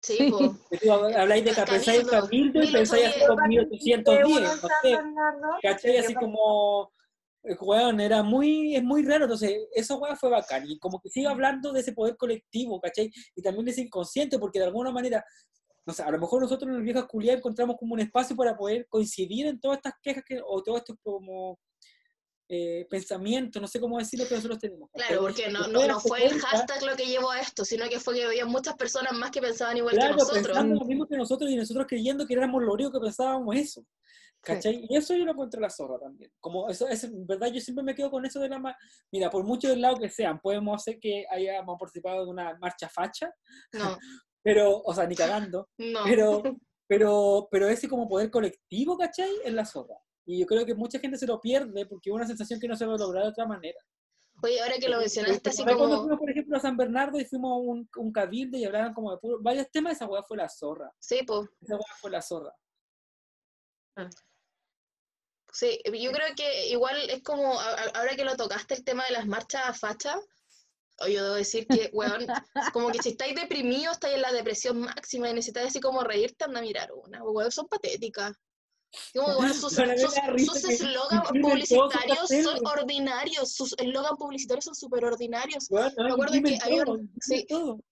[0.07, 0.33] Sí,
[1.15, 3.27] habláis de que pensáis en cabildo y pensáis así 1810.
[3.27, 5.97] como 1810, no sé, Bernardo, ¿cachai?
[5.97, 6.91] Así ¿qué como,
[7.43, 11.09] eh, weón, era muy, es muy raro, entonces, eso, weón, fue bacán, y como que
[11.09, 13.11] sigue hablando de ese poder colectivo, ¿cachai?
[13.35, 15.23] Y también de ese inconsciente, porque de alguna manera,
[15.85, 18.55] no sé, a lo mejor nosotros en el viejo culiar encontramos como un espacio para
[18.55, 21.59] poder coincidir en todas estas quejas, que, o todos estos como
[22.49, 24.89] eh, pensamientos, no sé cómo decirlo, que nosotros tenemos.
[24.93, 27.89] Claro, porque no, no, no fue el 70, hashtag lo que llevó a esto, sino
[27.89, 30.47] que fue que había muchas personas más que pensaban igual Claro, que nosotros.
[30.47, 33.83] pensando lo mismo que nosotros y nosotros creyendo que éramos lo único que pensábamos eso.
[34.39, 34.85] ¿Cachai?
[34.89, 36.31] Y eso yo lo encuentro la zorra también.
[36.39, 38.77] Como eso, es en verdad, yo siempre me quedo con eso de la.
[39.11, 42.87] Mira, por mucho del lado que sean, podemos hacer que hayamos participado de una marcha
[42.87, 43.29] facha,
[43.73, 43.97] No,
[44.43, 46.03] pero, o sea, ni cagando, no.
[46.05, 46.43] pero,
[46.87, 49.29] pero, pero ese como poder colectivo, ¿cachai?
[49.43, 49.95] Es la zorra.
[50.27, 52.75] Y yo creo que mucha gente se lo pierde porque es una sensación que no
[52.75, 53.79] se va a lograr de otra manera.
[54.43, 56.01] Oye, ahora que lo mencionaste, así Ahora cuando como.
[56.07, 59.11] fuimos, por ejemplo, a San Bernardo y fuimos a un, un cabildo y hablaban como
[59.11, 60.91] de puro- varios temas, esa weá fue la zorra.
[60.99, 61.49] Sí, pues.
[61.61, 62.53] Esa weá fue la zorra.
[65.51, 69.25] Sí, yo creo que igual es como, ahora que lo tocaste, el tema de las
[69.25, 70.19] marchas a facha,
[70.99, 72.27] O yo debo decir que, weón,
[72.73, 76.43] como que si estáis deprimidos, estáis en la depresión máxima y necesitáis así como reírte,
[76.45, 77.23] anda a mirar una.
[77.23, 78.33] Weón, son patéticas.
[79.13, 79.73] Como, sus
[80.61, 83.51] sus- eslogans publicitarios son ordinarios.
[83.53, 85.67] Sus eslogans publicitarios son súper ordinarios.
[85.69, 87.45] Weón, no, Me acuerdo que había todo, sí.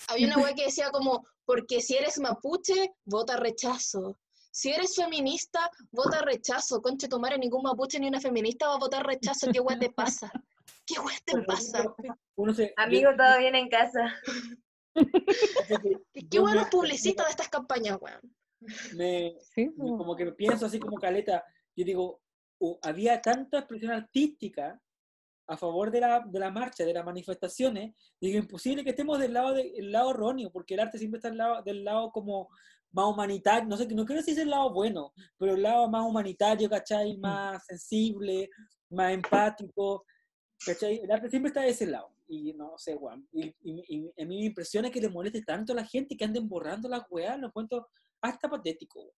[0.07, 4.17] Había una weá que decía como, porque si eres mapuche, vota rechazo.
[4.51, 6.81] Si eres feminista, vota rechazo.
[6.81, 9.51] Conche tu madre, ningún mapuche ni una feminista va a votar rechazo.
[9.51, 10.31] ¿Qué weá te pasa?
[10.85, 11.83] ¿Qué weá te pasa?
[12.55, 14.15] Se- Amigo, todo bien en casa.
[16.29, 18.21] ¿Qué, los publicistas de estas campañas, weón?
[18.95, 19.97] Me, Sí, me- po.
[19.97, 21.43] como que pienso así como caleta,
[21.75, 22.21] yo digo,
[22.59, 24.79] uh, había tanta expresión artística
[25.47, 29.33] a favor de la, de la marcha, de las manifestaciones, digo, imposible que estemos del
[29.33, 32.49] lado, de, el lado erróneo, porque el arte siempre está del lado, del lado como
[32.91, 36.69] más humanitario, no sé, no si es el lado bueno, pero el lado más humanitario,
[36.69, 37.17] ¿cachai?
[37.17, 38.49] Más sensible,
[38.89, 40.05] más empático,
[40.65, 41.01] ¿cachai?
[41.03, 44.25] El arte siempre está de ese lado, y no sé, Juan, y, y- y a
[44.25, 47.37] mí me impresiona que le moleste tanto a la gente que anden borrando las weas,
[47.37, 47.87] lo encuentro
[48.29, 49.11] hasta patético.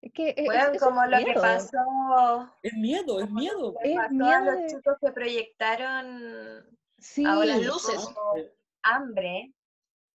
[0.00, 1.40] Es que Weón, eso como es lo que miedo.
[1.42, 3.74] pasó, Es miedo, es miedo.
[3.82, 7.96] le Es pasó a miedo los de- chicos que proyectaron Sí, las luces.
[7.96, 8.34] como
[8.82, 9.52] hambre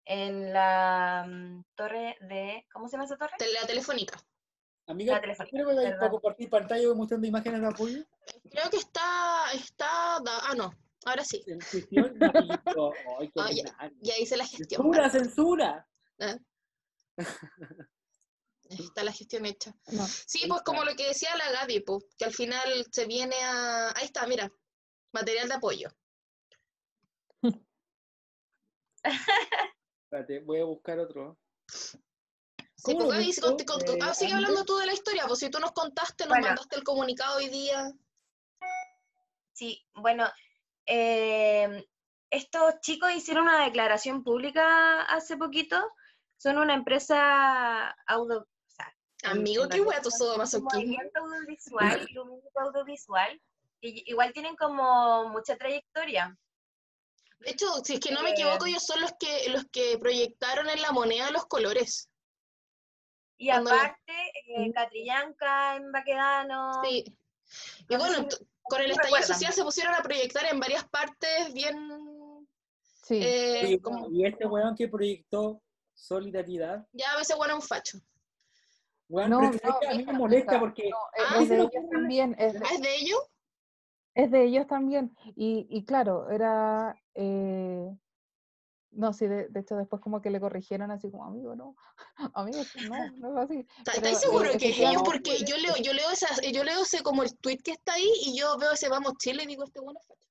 [0.04, 3.32] en la mm, torre de, ¿cómo se llama esa torre?
[3.60, 4.20] La telefónica.
[4.88, 5.98] Amiga, La telefónica, ¿quiere ver ahí perdón.
[6.00, 8.04] para compartir pantalla mostrando imágenes de apoyo?
[8.50, 10.72] Creo que está, está, da- ah, no,
[11.06, 11.42] ahora sí.
[11.46, 12.02] En Ah, ya.
[13.34, 13.98] ordinario.
[14.00, 14.82] Ya hice la gestión.
[14.82, 15.88] Censura, censura.
[16.18, 16.36] ¿eh?
[18.68, 19.72] Está la gestión hecha.
[19.92, 20.04] no.
[20.06, 20.62] Sí, pues está.
[20.64, 23.90] como lo que decía la Gaby, pues, que al final se viene a...
[23.96, 24.50] Ahí está, mira,
[25.12, 25.88] material de apoyo.
[30.04, 31.38] Espérate, voy a buscar otro.
[31.68, 31.98] Sí,
[32.82, 35.26] ¿Cómo pues Gaby, si con- con- con- eh, ah, sigue hablando tú de la historia,
[35.26, 36.46] pues si tú nos contaste, nos Bueno.
[36.48, 37.92] mandaste el comunicado hoy día.
[39.52, 40.28] Sí, bueno,
[40.86, 41.86] eh,
[42.30, 45.92] estos chicos hicieron una declaración pública hace poquito.
[46.38, 48.94] Son una empresa audio, o sea,
[49.24, 50.70] en- Amigo, qué wea tu son sodo un masoquismo.
[50.74, 53.40] movimiento audiovisual, ilumínico audiovisual,
[53.80, 56.36] y igual tienen como mucha trayectoria.
[57.40, 58.70] De hecho, si es que no me equivoco, Eh.
[58.70, 62.08] ellos son los que, los que proyectaron en la moneda los colores.
[63.38, 64.12] Y Cuando aparte,
[64.46, 67.04] eh, Catrillanca en Baquedano, Sí.
[67.88, 69.28] Y no bueno, si- con el estallido recuerdan.
[69.28, 72.46] social se pusieron a proyectar en varias partes bien...
[73.02, 73.20] Sí.
[73.22, 75.62] eh, Sí, como- y este weón que proyectó
[75.96, 76.86] solidaridad.
[76.92, 77.98] ya a veces bueno un facho.
[79.08, 79.48] Weón, No, no,
[79.88, 80.90] a mí me molesta porque.
[80.90, 80.96] no,
[81.28, 83.18] Ah, es, de lo ellos también, es de, ¿Ah, es de ellos?
[84.14, 85.16] es de ellos también.
[85.36, 87.88] Y, y claro, era, eh,
[88.90, 91.76] no, sí, de, de hecho después como que le corrigieron así como, amigo, no,
[92.34, 93.58] amigo, no, no es así.
[93.78, 95.02] ¿Está- Pero, ¿Estáis eh, seguros que es ellos?
[95.04, 98.10] Porque yo leo, yo leo esa, yo leo ese como el tweet que está ahí
[98.24, 100.28] y yo veo ese vamos Chile y digo este bueno es facho.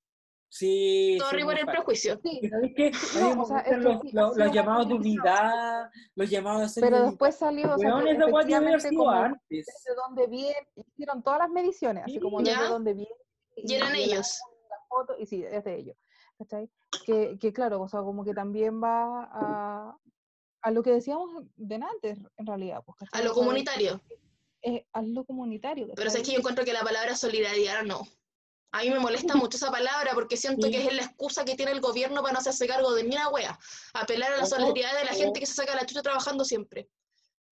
[0.58, 1.18] Sí.
[1.20, 2.20] Sorry sí, por muy el prejuicio.
[2.24, 2.91] Sí, ¿Y ¿Sabes qué?
[3.13, 4.12] A No, o sea, es que los, sí,
[4.54, 7.06] llamados de unidad, los llamados de pero solidaridad.
[7.08, 9.65] después salió, o sea, que efectivamente como antes.
[9.65, 13.15] desde donde viene, hicieron todas las mediciones, así como desde donde viene.
[13.58, 14.39] Y eran ellos.
[14.70, 15.98] la foto, y sí, es de ellos.
[16.38, 16.70] ¿cachai?
[17.06, 19.98] Que, que claro, o sea, como que también va a,
[20.62, 22.82] a lo que decíamos de antes, en realidad.
[22.86, 23.26] Pues, A ¿cachai?
[23.28, 24.02] lo comunitario.
[24.62, 25.88] eh, a lo comunitario.
[25.96, 26.24] Pero es ¿cachai?
[26.26, 28.02] que yo encuentro que la palabra solidaridad no.
[28.71, 31.71] A mí me molesta mucho esa palabra porque siento que es la excusa que tiene
[31.71, 33.58] el gobierno para no hacerse cargo de ni una wea.
[33.93, 36.89] Apelar a la solidaridad de la gente que se saca la chucha trabajando siempre.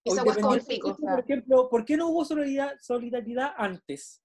[0.04, 0.98] Esa wea es como el pico.
[0.98, 4.20] Por ejemplo, ¿por qué no hubo solidaridad, solidaridad antes?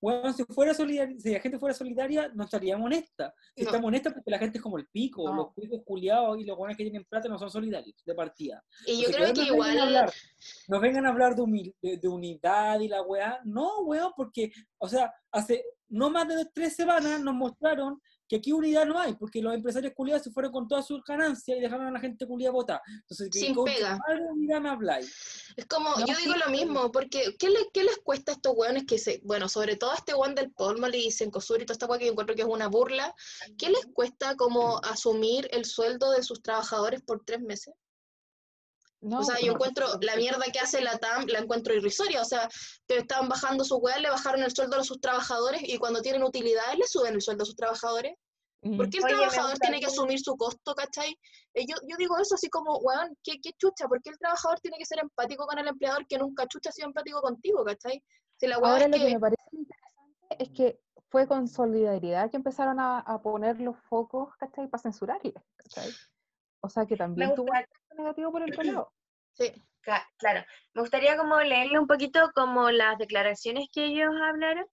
[0.00, 3.32] Bueno, si, fuera solidar- si la gente fuera solidaria, no estaríamos honestas.
[3.56, 3.70] Si No.
[3.70, 5.34] estamos honestas, porque la gente es como el pico, No.
[5.34, 8.62] los picos culiados y los buenos que tienen plata no son solidarios, de partida.
[8.86, 10.12] Y yo creo que nos vengan igual, hablar-
[10.68, 13.40] nos vengan a hablar de, humil- de- de unidad y la weá.
[13.44, 18.52] No, weón, porque, o sea, hace no más de tres semanas nos mostraron que aquí
[18.52, 21.86] unidad no hay, porque los empresarios culiados se fueron con todas sus ganancias y dejaron
[21.88, 22.80] a la gente culiada votar.
[22.88, 23.98] Entonces, ¿qué Sin pega.
[24.32, 25.52] unidad me habláis?
[25.56, 28.34] es como, No, yo sí, digo lo mismo, porque ¿qué, le- qué les cuesta a
[28.36, 31.66] estos weones que se, bueno, sobre todo a este weón del Polmoli y Sencosur y
[31.66, 33.14] toda esta weá que yo encuentro que es una burla,
[33.58, 37.74] ¿qué les cuesta como asumir el sueldo de sus trabajadores por tres meses?
[39.04, 42.22] No, O sea, yo encuentro la mierda que hace la TAM, la encuentro irrisoria.
[42.22, 42.48] O sea,
[42.88, 46.22] que estaban bajando su weá, le bajaron el sueldo a sus trabajadores y cuando tienen
[46.22, 48.14] utilidades le suben el sueldo a sus trabajadores.
[48.62, 51.14] ¿Por qué el Oye, trabajador tiene que asumir su costo, cachai?
[51.52, 53.86] Eh, yo, yo digo eso así como, weón, ¿qué, qué chucha?
[53.86, 56.72] ¿Por qué el trabajador tiene que ser empático con el empleador que nunca chucha ha
[56.72, 58.02] sido empático contigo, cachai?
[58.40, 59.84] Si la Ahora es lo que que, me parece interesante
[60.38, 64.66] es que fue con solidaridad que empezaron a, a poner los focos, ¿cachai?
[64.66, 65.90] Para censurarles, ¿cachai?
[66.62, 67.52] O sea, que también tuvo
[67.96, 68.92] negativo por el otro lado.
[69.32, 69.52] sí,
[70.18, 74.64] Claro, me gustaría como leerle un poquito como las declaraciones que ellos hablaron,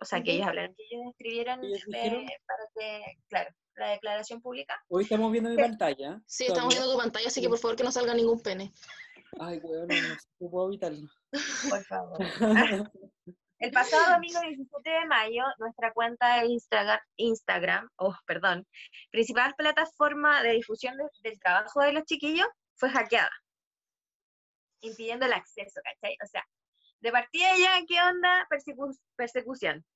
[0.00, 4.40] o sea, que ellos hablaron, que ellos escribieron ¿Ellos eh, para que, claro, la declaración
[4.40, 4.80] pública.
[4.88, 5.62] Hoy estamos viendo mi Sí.
[5.62, 6.20] pantalla.
[6.26, 8.72] Sí, estamos viendo tu pantalla, así que por favor que no salga ningún pene.
[9.40, 11.08] Ay, weón, no, no sé si puedo evitarlo.
[11.68, 12.18] Por favor.
[13.58, 18.66] El pasado domingo 17 de mayo, nuestra cuenta de Instagram, Instagram oh, perdón,
[19.10, 22.46] principal plataforma de difusión de- del trabajo de los chiquillos,
[22.82, 23.30] fue hackeada,
[24.80, 26.16] impidiendo el acceso, ¿cachai?
[26.20, 26.44] O sea,
[26.98, 28.44] de partida ya, ¿qué onda?
[28.50, 29.86] Persecu- persecución.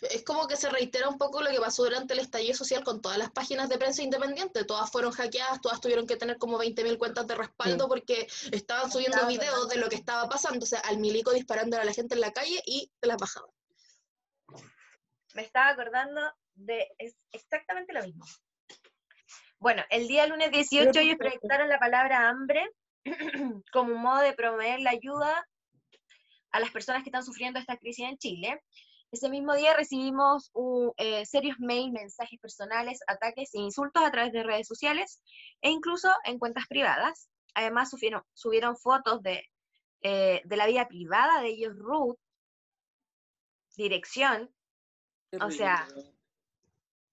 [0.00, 3.02] Es como que se reitera un poco lo que pasó durante el estallido social con
[3.02, 4.64] todas las páginas de prensa independiente.
[4.64, 9.26] Todas fueron hackeadas, todas tuvieron que tener como 20.000 cuentas de respaldo porque estaban subiendo
[9.26, 10.64] videos de lo que estaba pasando.
[10.64, 13.50] O sea, al milico disparando a la gente en la calle y las bajaban.
[15.34, 16.22] me estaba acordando
[16.54, 18.24] de es exactamente lo mismo.
[19.60, 22.66] Bueno, el día lunes 18 Pero, ellos proyectaron la palabra hambre
[23.72, 25.46] como un modo de promover la ayuda
[26.50, 28.62] a las personas que están sufriendo esta crisis en Chile.
[29.12, 30.50] Ese mismo día recibimos
[30.96, 35.20] eh, serios mails, mensajes personales, ataques e insultos a través de redes sociales
[35.60, 37.28] e incluso en cuentas privadas.
[37.54, 39.44] Además subieron, subieron fotos de,
[40.02, 42.18] eh, de la vida privada de ellos, root,
[43.76, 44.50] dirección,
[45.40, 45.86] O sea,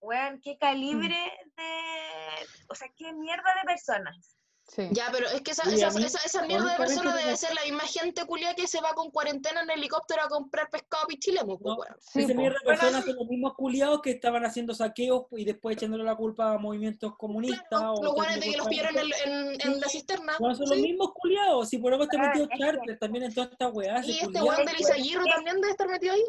[0.01, 0.39] weón.
[0.41, 1.15] Qué calibre
[1.55, 2.45] de.
[2.69, 4.33] O sea, qué mierda de personas.
[4.69, 4.85] Sí.
[4.91, 7.37] Ya, pero es que esa, esa, mí, esa, esa mierda de honestamente, persona como- debe
[7.37, 11.07] ser la misma gente culia que se va con cuarentena en helicóptero a comprar pescado
[11.07, 11.95] pichilemo, pues, No.
[12.01, 12.39] Sí, Esa po.
[12.41, 16.03] mierda de Bueno, personas son los mismos culiados que estaban haciendo saqueos y después echándole
[16.03, 17.63] la culpa a movimientos comunistas.
[17.69, 19.11] Claro, o los guanes de que los pillaron en,
[19.53, 20.33] en, en la cisterna.
[20.37, 21.69] No, son los mismos culiados.
[21.69, 24.05] Si por algo está metido Charter también en toda esta weá.
[24.05, 24.81] Y este weón del.
[24.81, 26.23] Isaguirro también debe estar metido ahí.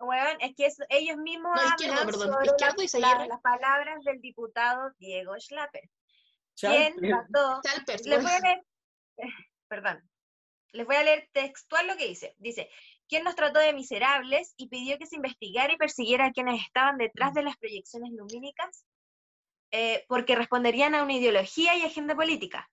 [0.00, 3.26] Weón, es que es- ellos mismos No, hablan izquierdo, perdón, sobre izquierdo la- y la-
[3.26, 5.88] las palabras del diputado Diego Schlapper,
[6.56, 6.94] quien
[7.28, 7.60] trató
[8.04, 8.62] Les voy a leer,
[9.68, 10.10] perdón,
[10.72, 12.34] les voy a leer textual lo que dice.
[12.38, 12.68] Dice,
[13.08, 16.98] quien nos trató de miserables y pidió que se investigara y persiguiera a quienes estaban
[16.98, 18.84] detrás de las proyecciones lumínicas,
[19.70, 22.68] eh, porque responderían a una ideología y agenda política.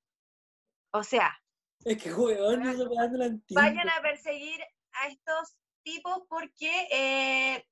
[0.92, 1.40] O sea,
[1.86, 2.10] Es que
[3.18, 3.62] no entiendo.
[3.62, 4.62] vayan a perseguir
[4.94, 7.66] a estos tipos porque eh,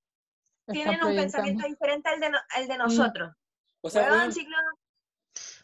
[0.72, 3.32] tienen un pensamiento diferente al de, no- al de nosotros.
[3.82, 4.54] O sea, Weón, weón, chicos,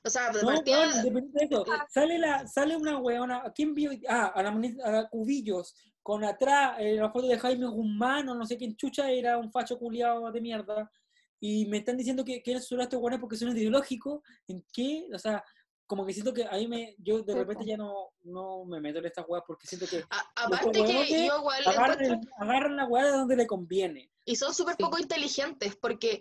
[0.03, 3.51] O sea, de No, partida, weón, independiente de eso, sale, la, sale una weona, ¿a
[3.51, 3.91] quién vio?
[4.07, 4.49] Ah, a la,
[4.83, 8.75] a la Cubillos, con atrás eh, la foto de Jaime Guzmán, o no sé quién
[8.75, 10.91] chucha, era un facho culiado de mierda,
[11.39, 15.07] y me están diciendo que quieren censurar a estos weones porque son ideológicos, ¿en qué?
[15.13, 15.43] O sea,
[15.87, 17.69] como que siento que ahí me, yo de Sí, repente po.
[17.69, 21.37] ya no, no me meto en estas weas porque siento que a- aparte que yo
[21.37, 24.11] igual agarran, encuentro- agarran la wea de donde le conviene.
[24.25, 24.83] Y son súper Sí.
[24.83, 26.19] poco inteligentes, porque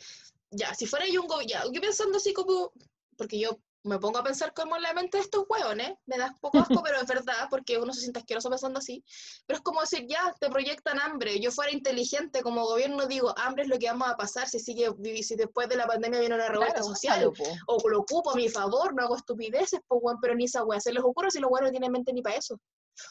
[0.51, 2.73] ya, si fuera yo un gobierno, yo pensando así como,
[3.17, 6.29] porque yo me pongo a pensar como en la mente de estos hueones, me da
[6.29, 9.05] un poco asco, pero es verdad, porque uno se siente asqueroso pensando así,
[9.47, 13.65] pero es como decir, ya, te proyectan hambre, yo fuera inteligente como gobierno, digo, hambre
[13.65, 14.91] es lo que vamos a pasar si sigue,
[15.23, 17.45] si después de la pandemia viene una revuelta Claro, social, po.
[17.67, 20.81] o lo ocupo a mi favor, no hago estupideces, pues, weón, pero ni esa weá
[20.81, 22.59] se les ocurre si los weones no tienen mente ni para eso.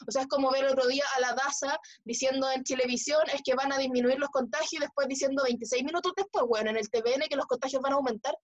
[0.08, 3.54] O sea, es como ver otro día a la DASA diciendo en televisión es que
[3.54, 7.28] van a disminuir los contagios y después diciendo 26 minutos después, bueno, en el TVN
[7.28, 8.34] que los contagios van a aumentar.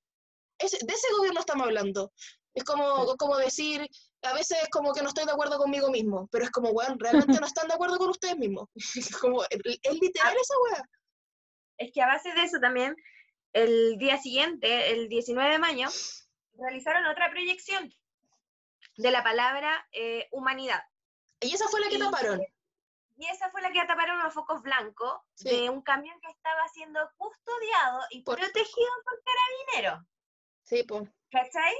[0.61, 2.13] Ese- de ese gobierno estamos hablando.
[2.55, 3.87] Es como, como decir,
[4.23, 6.99] a veces es como que no estoy de acuerdo conmigo mismo, pero es como, weón,
[6.99, 8.69] realmente no están de acuerdo con ustedes mismos.
[8.75, 9.51] Es como, es
[9.83, 10.83] es literal esa weá.
[11.79, 12.95] es que a base de eso también,
[13.53, 15.89] el día siguiente, el 19 de mayo,
[16.55, 17.93] realizaron otra proyección
[18.97, 20.83] de la palabra eh, humanidad.
[21.41, 22.41] Y esa fue la que Y- taparon.
[23.17, 25.49] Y esa fue la que taparon unos focos blancos Sí.
[25.51, 30.07] de un camión que estaba siendo custodiado y Por- protegido por carabineros.
[30.71, 31.03] Sí, pues.
[31.33, 31.75] ¿Cachai?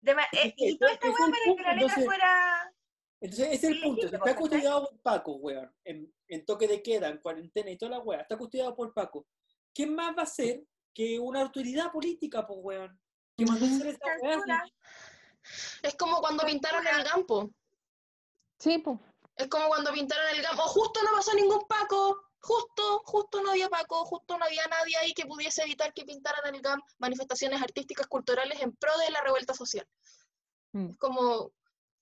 [0.00, 2.74] De eh, y toda esta es weá para punto, que la letra entonces- fuera.
[3.20, 4.02] Entonces, ese es el punto.
[4.02, 4.36] Legítimo, está ¿cachai?
[4.40, 8.20] custodiado por Paco, weón, en, en toque de queda, en cuarentena y toda la weá,
[8.20, 9.26] está custodiado por Paco.
[9.74, 10.62] ¿Quién más va a ser
[10.94, 13.00] que una autoridad política, pues, weón?
[13.36, 14.64] Que mandó a hacer esa weá.
[15.82, 17.50] Es como cuando pintaron el campo.
[18.60, 19.00] Sí, po.
[19.34, 20.62] Es como cuando pintaron el campo.
[20.62, 22.30] Justo no pasó ningún Paco.
[22.46, 26.54] Justo, justo no había Paco, justo no había nadie ahí que pudiese evitar que pintaran
[26.54, 29.86] el GAM manifestaciones artísticas culturales en pro de la revuelta social.
[30.72, 30.90] Mm.
[30.90, 31.52] Es como,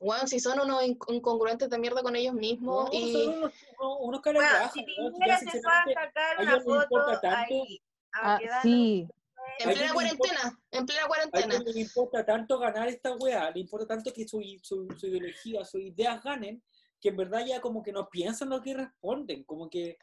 [0.01, 3.53] bueno, si son unos inc- incongruentes de mierda con ellos mismos No, y son unos,
[4.03, 7.81] unos, Bueno, si Piñera ya se fue a sacar una foto ahí,
[8.15, 9.07] a Ah, sí.
[9.61, 11.55] en plena cuarentena, en plena cuarentena.
[11.55, 15.65] ellos les importa tanto ganar esta weá, le importa tanto que su, su, su ideología,
[15.65, 16.63] sus ideas ganen,
[17.01, 19.99] que en verdad ya como que no piensan lo que responden, como que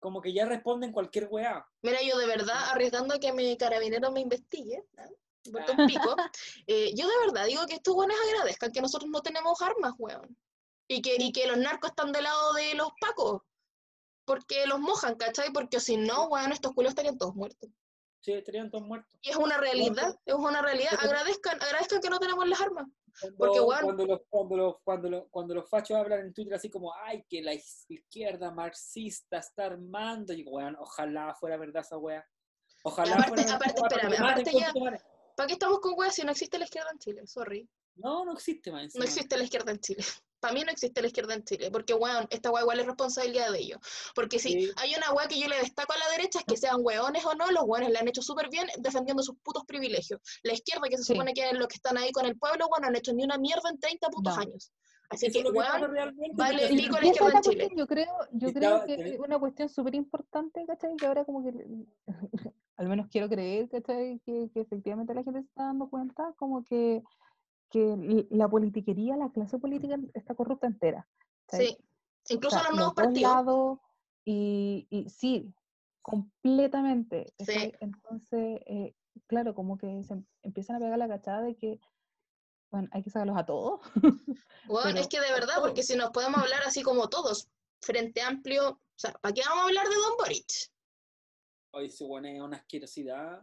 [0.00, 1.66] como que ya responden cualquier weá.
[1.82, 5.04] Mira, yo de verdad, arriesgando a que mi carabinero me investigue, ¿no?
[5.78, 6.16] Un pico,
[6.66, 10.36] eh, yo de verdad digo que estos buenos agradezcan que nosotros no tenemos armas, weón.
[10.88, 13.42] Y que, y que los narcos están del lado de los pacos.
[14.24, 15.52] porque los mojan, ¿cachai?
[15.52, 17.70] Porque si no, weón, estos culos estarían todos muertos.
[18.20, 19.12] Sí, estarían todos muertos.
[19.22, 20.90] Y es una realidad, es una realidad.
[21.00, 22.86] Agradezcan, agradezcan que no tenemos las armas.
[23.20, 26.54] Cuando, Porque, weón- cuando, los, cuando, los, cuando, los, cuando los fachos hablan en Twitter
[26.54, 31.96] así como, ay, que la izquierda marxista está armando, y weón, ojalá fuera verdad esa
[31.98, 32.24] wea.
[32.84, 35.00] Ojalá aparte- fuera verdad aparte, wea, espérame, aparte ya- madre.
[35.36, 37.26] ¿Para qué estamos con weas si no existe la izquierda en Chile?
[37.26, 37.68] Sorry.
[37.96, 40.02] No, no existe más No existe la izquierda en Chile.
[40.46, 43.50] Para mí no existe la izquierda en Chile, porque, weón, esta wea igual es responsabilidad
[43.50, 43.80] de ellos.
[44.14, 44.70] Porque si Sí.
[44.76, 47.34] hay una wea que yo le destaco a la derecha es que sean weones o
[47.34, 50.20] no, los weones le han hecho súper bien defendiendo sus putos privilegios.
[50.44, 51.12] La izquierda, que se Sí.
[51.14, 53.24] supone que es los que están ahí con el pueblo, bueno, no han hecho ni
[53.24, 54.42] una mierda en 30 putos No.
[54.42, 54.72] años.
[55.10, 55.94] Así Eso que, weón,
[56.34, 57.56] vale el pico la izquierda la en Chile.
[57.56, 60.96] cuestión, yo creo, yo creo que una cuestión súper importante, ¿cachai?
[60.96, 61.52] Que ahora como que,
[62.76, 64.20] al menos quiero creer, ¿cachai?
[64.24, 67.02] Que, que efectivamente la gente se está dando cuenta como que,
[67.76, 71.06] que la politiquería, la clase política está corrupta entera.
[71.48, 71.76] sí.
[72.28, 73.32] Incluso O sea, los nuevos dos partidos.
[73.32, 73.78] lados,
[74.24, 75.54] y, y sí,
[76.02, 77.32] completamente.
[77.38, 78.96] Entonces, eh,
[79.28, 81.78] claro, como que se em- empiezan a pegar la cachada de que,
[82.72, 83.80] bueno, hay que sacarlos a todos.
[84.82, 87.48] Pero es que de verdad, porque si nos podemos hablar así como todos,
[87.80, 90.50] frente amplio, o sea, ¿para qué vamos a hablar de Don Boric?
[91.74, 93.42] Ese weón es una asquerosidad.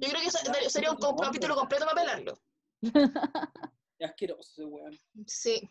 [0.00, 2.38] Yo creo que sería un hombre, capítulo completo para pelarlo.
[3.98, 4.98] Es asqueroso ese weón.
[5.26, 5.70] Sí,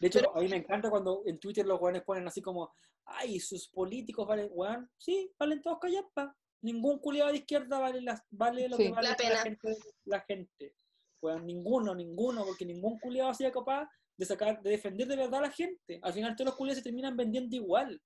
[0.00, 2.72] De hecho, Pero- a mí me encanta cuando en Twitter los weones ponen así como,
[3.04, 6.34] ay, sus políticos valen, weón, sí, valen todos callampa.
[6.62, 8.84] Ningún culiado de izquierda vale, las, vale lo Sí.
[8.84, 10.74] que vale La gente, la gente.
[11.22, 15.42] Weón, ninguno, ninguno, porque ningún culiado sea capaz de sacar, de defender de verdad a
[15.48, 15.98] la gente.
[16.02, 18.00] Al final todos los culiados se terminan vendiendo igual.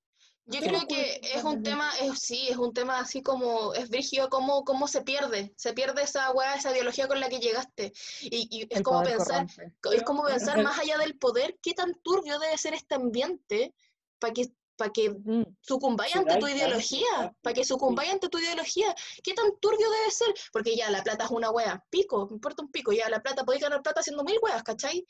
[0.47, 4.29] Yo creo que es un tema, es, sí, es un tema así como, es brígido
[4.29, 7.93] cómo, cómo se pierde, se pierde esa weá, esa ideología con la que llegaste.
[8.21, 9.47] Y, y es como pensar,
[9.93, 13.75] es como pensar más allá del poder, qué tan turbio debe ser este ambiente
[14.19, 18.95] para que, para que Mm, sucumbáis ante tu ideología, para que sucumbáis ante tu ideología.
[19.23, 20.35] ¿Qué tan turbio debe ser?
[20.53, 23.45] Porque ya la plata es una wea, pico, me importa un pico, ya la plata,
[23.45, 25.07] podéis ganar plata haciendo mil weas, ¿cachai?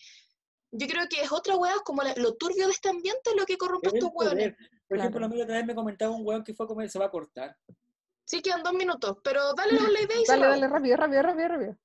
[0.77, 3.47] Yo creo que es otra wea, como la- lo turbio de este ambiente es lo
[3.47, 4.57] que corrompe Es estos poder.
[4.89, 5.27] Por ejemplo, Claro.
[5.27, 7.07] a mí la otra vez me comentaba un weón que fue a comer, se va
[7.07, 7.57] a cortar.
[8.27, 11.79] Sí, quedan dos minutos, pero dale la idea y Dale, dale, rápido, rápido, rápido, rápido.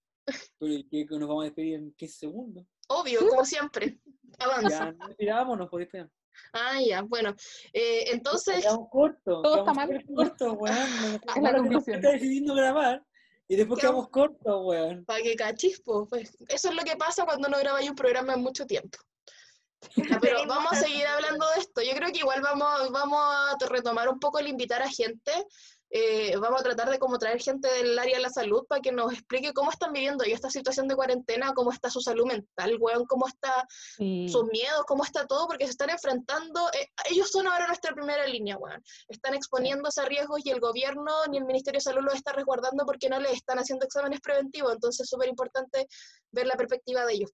[0.60, 1.06] Pero ¿y qué?
[1.06, 2.66] que nos vamos a despedir en 15 segundos.
[2.88, 4.00] Obvio, como siempre.
[4.40, 4.92] Avanza.
[4.98, 6.10] Ya, despidámonos, podéis pegar.
[6.54, 7.36] Ah, ya, bueno.
[7.74, 9.42] Eh, entonces, Quedamos cortos.
[9.44, 10.06] Todo está mal.
[10.16, 10.76] cortos, weón.
[11.26, 11.96] Nos- Es la nos conclusión.
[11.98, 13.06] está decidiendo grabar
[13.50, 15.04] y después Quedamos- quedamos cortos, weón.
[15.06, 18.42] para que cachispo, pues eso es lo que pasa cuando no grabáis un programa en
[18.42, 18.98] mucho tiempo.
[20.22, 21.82] Pero vamos a seguir hablando de esto.
[21.82, 25.32] Yo creo que igual vamos, vamos a retomar un poco el invitar a gente.
[25.92, 28.92] Eh, vamos a tratar de como traer gente del área de la salud para que
[28.92, 32.78] nos explique cómo están viviendo ellos esta situación de cuarentena, cómo está su salud mental,
[32.80, 33.66] weón, cómo está
[33.98, 34.28] Sí.
[34.30, 38.26] sus miedos, cómo está todo, porque se están enfrentando, eh, ellos son ahora nuestra primera
[38.28, 38.84] línea, weón.
[39.08, 42.86] Están exponiéndose a riesgos y el gobierno ni el Ministerio de Salud los está resguardando
[42.86, 45.88] porque no les están haciendo exámenes preventivos, entonces es súper importante
[46.32, 47.32] ver la perspectiva de ellos.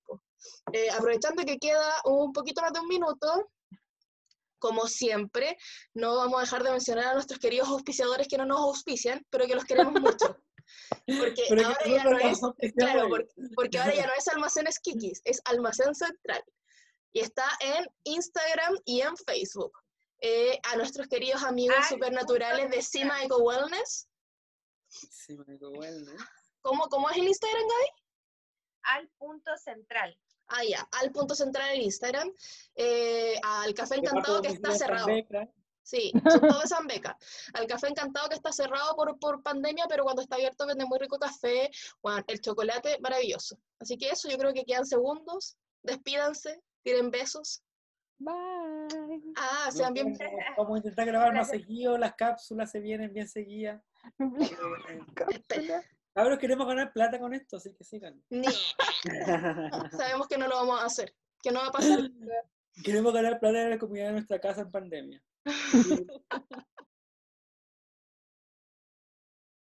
[0.72, 3.50] Eh, aprovechando que queda un poquito más de un minuto,
[4.66, 5.60] como siempre,
[5.94, 9.46] no vamos a dejar de mencionar a nuestros queridos auspiciadores que no nos auspician, pero
[9.46, 10.42] que los queremos mucho.
[11.06, 15.22] Porque Pero ahora ya no es, claro, porque, porque ahora ya no es Almacenes Kikis,
[15.24, 16.44] es Almacén Central.
[17.14, 19.72] Y está en Instagram y en Facebook.
[20.22, 24.08] Eh, a nuestros queridos amigos Ay, supernaturales de Cima Eco Wellness.
[25.30, 26.18] Marico, bueno, ¿eh?
[26.62, 27.90] ¿Cómo, ¿Cómo es el Instagram, Gaby?
[28.82, 30.18] Al punto central.
[30.48, 32.32] Ah, ya, al punto central en Instagram.
[32.76, 35.08] Eh, al Café Encantado que está cerrado.
[35.82, 37.18] Sí, son todos de San Beca.
[37.54, 41.00] Al Café Encantado que está cerrado por, por pandemia, pero cuando está abierto vende muy
[41.00, 41.70] rico café.
[42.02, 43.58] Bueno, el chocolate maravilloso.
[43.80, 45.58] Así que eso, yo creo que quedan segundos.
[45.84, 47.62] Despídanse, tiren besos.
[48.18, 49.22] Bye.
[49.36, 50.18] Ah, sean bien.
[50.58, 51.68] Vamos a intentar grabar más Gracias.
[51.68, 53.84] seguido, las cápsulas se vienen bien seguidas.
[56.16, 58.24] Cabros, queremos ganar plata con esto, así que sigan.
[58.30, 58.48] Ni.
[59.92, 61.14] Sabemos que no lo vamos a hacer.
[61.44, 62.00] Que no va a pasar.
[62.86, 65.22] queremos ganar plata de la comunidad de nuestra casa en pandemia.